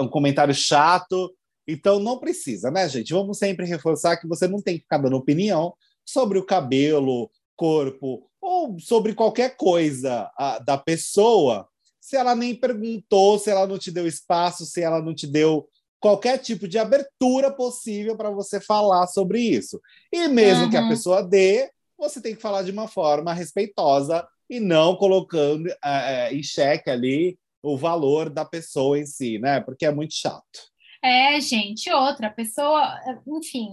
um 0.00 0.08
comentário 0.08 0.52
chato. 0.52 1.32
Então 1.68 2.00
não 2.00 2.18
precisa, 2.18 2.72
né, 2.72 2.88
gente? 2.88 3.12
Vamos 3.12 3.38
sempre 3.38 3.64
reforçar 3.64 4.16
que 4.16 4.26
você 4.26 4.48
não 4.48 4.60
tem 4.60 4.76
que 4.76 4.82
ficar 4.82 4.98
dando 4.98 5.16
opinião 5.16 5.72
sobre 6.04 6.40
o 6.40 6.44
cabelo, 6.44 7.30
corpo 7.54 8.28
ou 8.40 8.80
sobre 8.80 9.14
qualquer 9.14 9.56
coisa 9.56 10.28
a, 10.36 10.58
da 10.58 10.76
pessoa, 10.76 11.68
se 12.00 12.16
ela 12.16 12.34
nem 12.34 12.54
perguntou, 12.56 13.38
se 13.38 13.48
ela 13.50 13.64
não 13.64 13.78
te 13.78 13.92
deu 13.92 14.06
espaço, 14.06 14.66
se 14.66 14.82
ela 14.82 15.00
não 15.00 15.14
te 15.14 15.28
deu 15.28 15.68
qualquer 16.00 16.38
tipo 16.38 16.66
de 16.66 16.78
abertura 16.78 17.52
possível 17.52 18.16
para 18.16 18.30
você 18.30 18.58
falar 18.58 19.06
sobre 19.06 19.40
isso. 19.40 19.80
E 20.10 20.26
mesmo 20.26 20.64
uhum. 20.64 20.70
que 20.70 20.76
a 20.76 20.88
pessoa 20.88 21.22
dê, 21.22 21.70
você 21.96 22.20
tem 22.20 22.34
que 22.34 22.42
falar 22.42 22.62
de 22.62 22.72
uma 22.72 22.88
forma 22.88 23.32
respeitosa 23.32 24.26
e 24.50 24.58
não 24.58 24.96
colocando 24.96 25.68
é, 25.82 26.34
em 26.34 26.42
xeque 26.42 26.90
ali 26.90 27.38
o 27.62 27.76
valor 27.76 28.28
da 28.28 28.44
pessoa 28.44 28.98
em 28.98 29.06
si, 29.06 29.38
né? 29.38 29.60
Porque 29.60 29.86
é 29.86 29.94
muito 29.94 30.14
chato. 30.14 30.70
É, 31.02 31.40
gente, 31.40 31.90
outra 31.90 32.28
pessoa, 32.28 32.94
enfim, 33.26 33.70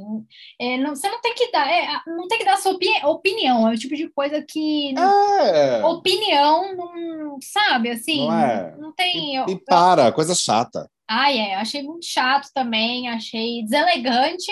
é, 0.58 0.78
não, 0.78 0.96
você 0.96 1.10
não 1.10 1.20
tem 1.20 1.34
que 1.34 1.52
dar, 1.52 1.70
é, 1.70 1.86
não 2.08 2.26
tem 2.26 2.38
que 2.38 2.46
dar 2.46 2.56
sua 2.56 2.72
opi 2.72 2.88
opinião, 3.04 3.68
é 3.68 3.74
o 3.74 3.78
tipo 3.78 3.98
de 3.98 4.08
coisa 4.08 4.42
que 4.42 4.94
é. 4.98 5.84
opinião 5.84 6.74
não 6.74 7.38
sabe, 7.42 7.90
assim, 7.90 8.26
não, 8.26 8.40
é. 8.40 8.76
não 8.78 8.94
tem. 8.94 9.34
E, 9.34 9.36
eu, 9.36 9.46
e 9.50 9.60
para, 9.60 10.06
eu, 10.06 10.14
coisa 10.14 10.34
chata. 10.34 10.90
Ai, 11.06 11.38
é, 11.38 11.56
achei 11.56 11.84
muito 11.84 12.06
chato 12.06 12.50
também, 12.54 13.10
achei 13.10 13.62
deselegante 13.62 14.50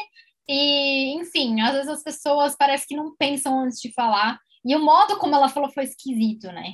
e, 0.48 1.14
enfim, 1.16 1.62
às 1.62 1.72
vezes 1.72 1.88
as 1.90 2.04
pessoas 2.04 2.58
parece 2.58 2.86
que 2.86 2.96
não 2.96 3.16
pensam 3.16 3.58
antes 3.58 3.80
de 3.80 3.94
falar. 3.94 4.38
E 4.66 4.76
o 4.76 4.84
modo 4.84 5.18
como 5.18 5.36
ela 5.36 5.48
falou 5.48 5.70
foi 5.72 5.84
esquisito, 5.84 6.48
né? 6.48 6.74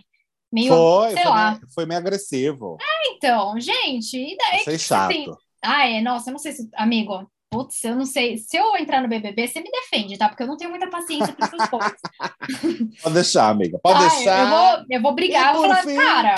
Meio, 0.52 0.74
foi, 0.74 1.12
sei 1.12 1.24
foi 1.24 1.32
lá. 1.32 1.52
Meio, 1.52 1.68
foi 1.74 1.86
meio 1.86 2.00
agressivo. 2.00 2.78
É, 2.82 3.10
então, 3.12 3.60
gente, 3.60 4.18
e 4.18 4.38
daí 4.38 4.62
Achei 4.62 4.80
chato. 4.80 5.12
Assim, 5.12 5.26
ah, 5.64 5.88
é, 5.88 6.02
nossa, 6.02 6.30
eu 6.30 6.34
não 6.34 6.40
sei 6.40 6.54
se, 6.54 6.70
amigo, 6.74 7.30
putz, 7.50 7.84
eu 7.84 7.96
não 7.96 8.06
sei, 8.06 8.38
se 8.38 8.58
eu 8.58 8.76
entrar 8.78 9.02
no 9.02 9.10
BBB, 9.10 9.48
você 9.48 9.62
me 9.62 9.70
defende, 9.70 10.18
tá? 10.18 10.30
Porque 10.30 10.44
eu 10.44 10.48
não 10.48 10.58
tenho 10.58 10.70
muita 10.70 10.90
paciência 10.90 11.34
para 11.34 11.48
essas 11.48 11.70
coisas. 11.70 12.00
Pode 13.04 13.14
deixar, 13.14 13.50
amiga, 13.50 13.78
pode 13.78 14.04
ah, 14.04 14.08
deixar. 14.08 14.40
Eu 14.40 14.50
vou, 14.50 14.86
eu 14.90 15.02
vou 15.02 15.16
brigar, 15.16 15.54
vou 15.54 15.64
falar, 15.64 15.84
fim, 15.84 15.96
cara, 15.96 16.36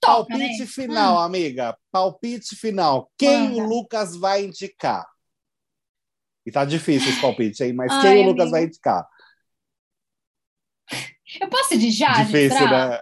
toca, 0.00 0.28
palpite 0.28 0.60
né? 0.60 0.66
final, 0.66 1.16
hum. 1.16 1.18
amiga, 1.18 1.76
palpite 1.90 2.56
final. 2.56 3.10
Quem 3.18 3.50
Manda. 3.50 3.62
o 3.62 3.66
Lucas 3.66 4.16
vai 4.16 4.44
indicar? 4.44 5.04
E 6.46 6.50
tá 6.50 6.64
difícil 6.64 7.10
esse 7.10 7.20
palpite, 7.20 7.62
hein? 7.62 7.72
Mas 7.74 7.92
Ai, 7.92 8.02
quem 8.02 8.24
o 8.24 8.30
Lucas 8.30 8.50
vai 8.50 8.64
indicar? 8.64 9.06
Eu 11.40 11.48
posso 11.48 11.78
de 11.78 11.90
Jade? 11.90 12.24
Difícil, 12.24 12.68
né? 12.68 12.96
Eu 12.96 13.00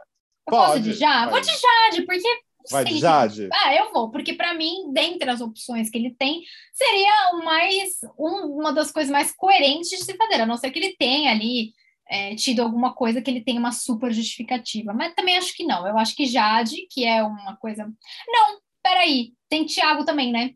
Pode, 0.50 0.66
posso 0.66 0.80
de 0.80 0.92
Jade? 0.94 1.30
Vou 1.30 1.40
de 1.40 1.46
Jade, 1.46 2.06
porque. 2.06 2.40
Vai 2.70 2.84
de 2.84 2.98
Jade? 2.98 3.48
Ah, 3.52 3.74
eu 3.74 3.92
vou, 3.92 4.10
porque 4.10 4.34
para 4.34 4.52
mim, 4.54 4.92
dentre 4.92 5.30
as 5.30 5.40
opções 5.40 5.88
que 5.88 5.96
ele 5.96 6.14
tem, 6.18 6.42
seria 6.72 7.30
o 7.32 7.44
mais 7.44 7.92
um, 8.18 8.58
uma 8.58 8.72
das 8.72 8.90
coisas 8.90 9.10
mais 9.10 9.32
coerentes 9.34 9.88
de 9.88 10.04
se 10.04 10.14
fazer, 10.16 10.42
a 10.42 10.46
não 10.46 10.56
ser 10.56 10.70
que 10.70 10.78
ele 10.78 10.96
tenha 10.98 11.30
ali 11.30 11.72
é, 12.10 12.34
tido 12.34 12.60
alguma 12.60 12.94
coisa 12.94 13.22
que 13.22 13.30
ele 13.30 13.42
tenha 13.42 13.58
uma 13.58 13.72
super 13.72 14.12
justificativa. 14.12 14.92
Mas 14.92 15.14
também 15.14 15.38
acho 15.38 15.54
que 15.54 15.64
não. 15.64 15.86
Eu 15.86 15.96
acho 15.98 16.14
que 16.14 16.26
Jade, 16.26 16.86
que 16.90 17.04
é 17.04 17.22
uma 17.22 17.56
coisa. 17.56 17.90
Não, 18.26 18.58
peraí, 18.82 19.32
tem 19.48 19.64
Thiago 19.64 20.04
também, 20.04 20.32
né? 20.32 20.52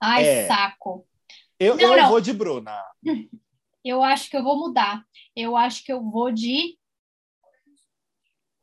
Ai, 0.00 0.24
é. 0.26 0.46
saco. 0.46 1.06
Eu, 1.58 1.76
não, 1.76 1.94
eu 1.94 2.02
não. 2.02 2.08
vou 2.08 2.20
de 2.20 2.32
Bruna. 2.32 2.82
Eu 3.88 4.02
acho 4.02 4.28
que 4.30 4.36
eu 4.36 4.42
vou 4.42 4.58
mudar. 4.58 5.02
Eu 5.34 5.56
acho 5.56 5.84
que 5.84 5.92
eu 5.92 6.02
vou 6.02 6.30
de 6.30 6.76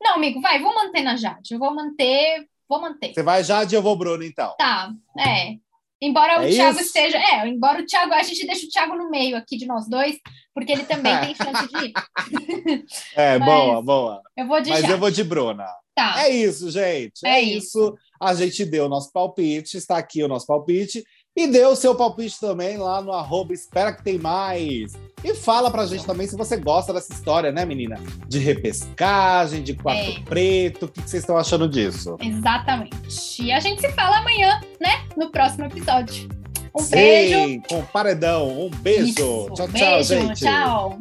não, 0.04 0.16
amigo, 0.16 0.38
vai, 0.42 0.60
vou 0.60 0.74
manter 0.74 1.00
na 1.00 1.16
Jade. 1.16 1.54
Eu 1.54 1.58
vou 1.58 1.74
manter, 1.74 2.46
vou 2.68 2.78
manter. 2.78 3.14
Você 3.14 3.22
vai 3.22 3.42
Jade 3.42 3.74
e 3.74 3.76
eu 3.78 3.82
vou 3.82 3.96
Bruno, 3.96 4.22
então. 4.22 4.54
Tá, 4.58 4.92
é. 5.18 5.56
Embora 6.00 6.34
é 6.34 6.46
o 6.46 6.54
Thiago 6.54 6.78
isso? 6.78 6.88
esteja. 6.88 7.16
É, 7.16 7.48
embora 7.48 7.80
o 7.80 7.86
Thiago. 7.86 8.12
A 8.12 8.22
gente 8.22 8.46
deixa 8.46 8.66
o 8.66 8.68
Thiago 8.68 8.94
no 8.94 9.08
meio 9.08 9.34
aqui 9.34 9.56
de 9.56 9.64
nós 9.64 9.88
dois, 9.88 10.18
porque 10.52 10.72
ele 10.72 10.84
também 10.84 11.18
tem 11.20 11.34
chance 11.34 11.68
de 11.68 11.86
ir. 11.86 11.92
É, 13.16 13.38
Mas 13.38 13.48
boa, 13.48 13.82
boa. 13.82 14.22
Eu 14.36 14.46
vou 14.46 14.60
de 14.60 14.68
Mas 14.68 14.80
Jade. 14.80 14.92
eu 14.92 14.98
vou 14.98 15.10
de 15.10 15.24
Bruna. 15.24 15.66
Tá. 15.94 16.22
É 16.22 16.28
isso, 16.28 16.70
gente. 16.70 17.24
É, 17.24 17.36
é 17.36 17.40
isso. 17.40 17.66
isso. 17.66 17.98
A 18.20 18.34
gente 18.34 18.64
deu 18.66 18.84
o 18.84 18.88
nosso 18.88 19.10
palpite, 19.10 19.78
está 19.78 19.96
aqui 19.96 20.22
o 20.22 20.28
nosso 20.28 20.46
palpite. 20.46 21.02
E 21.36 21.48
dê 21.48 21.64
o 21.64 21.74
seu 21.74 21.96
palpite 21.96 22.38
também 22.38 22.76
lá 22.76 23.02
no 23.02 23.12
arroba 23.12 23.52
Espera 23.52 23.92
Que 23.92 24.04
Tem 24.04 24.18
Mais. 24.18 24.92
E 25.24 25.34
fala 25.34 25.70
pra 25.70 25.86
gente 25.86 26.04
também 26.04 26.26
se 26.26 26.36
você 26.36 26.56
gosta 26.56 26.92
dessa 26.92 27.12
história, 27.12 27.50
né, 27.50 27.64
menina? 27.64 27.98
De 28.28 28.38
repescagem, 28.38 29.62
de 29.62 29.74
quarto 29.74 30.10
é. 30.10 30.20
preto. 30.20 30.84
O 30.84 30.88
que 30.88 31.00
vocês 31.00 31.22
estão 31.22 31.36
achando 31.36 31.68
disso? 31.68 32.16
Exatamente. 32.20 33.42
E 33.42 33.50
a 33.50 33.58
gente 33.58 33.80
se 33.80 33.90
fala 33.92 34.18
amanhã, 34.18 34.60
né? 34.80 35.06
No 35.16 35.30
próximo 35.30 35.64
episódio. 35.64 36.28
Um 36.74 36.82
Sim, 36.82 36.90
beijo. 36.90 37.62
com 37.68 37.82
paredão. 37.86 38.66
Um 38.66 38.70
beijo. 38.70 39.08
Isso, 39.08 39.50
tchau, 39.54 39.68
beijo, 39.68 39.86
tchau, 39.86 40.02
gente. 40.02 40.40
Tchau. 40.40 40.98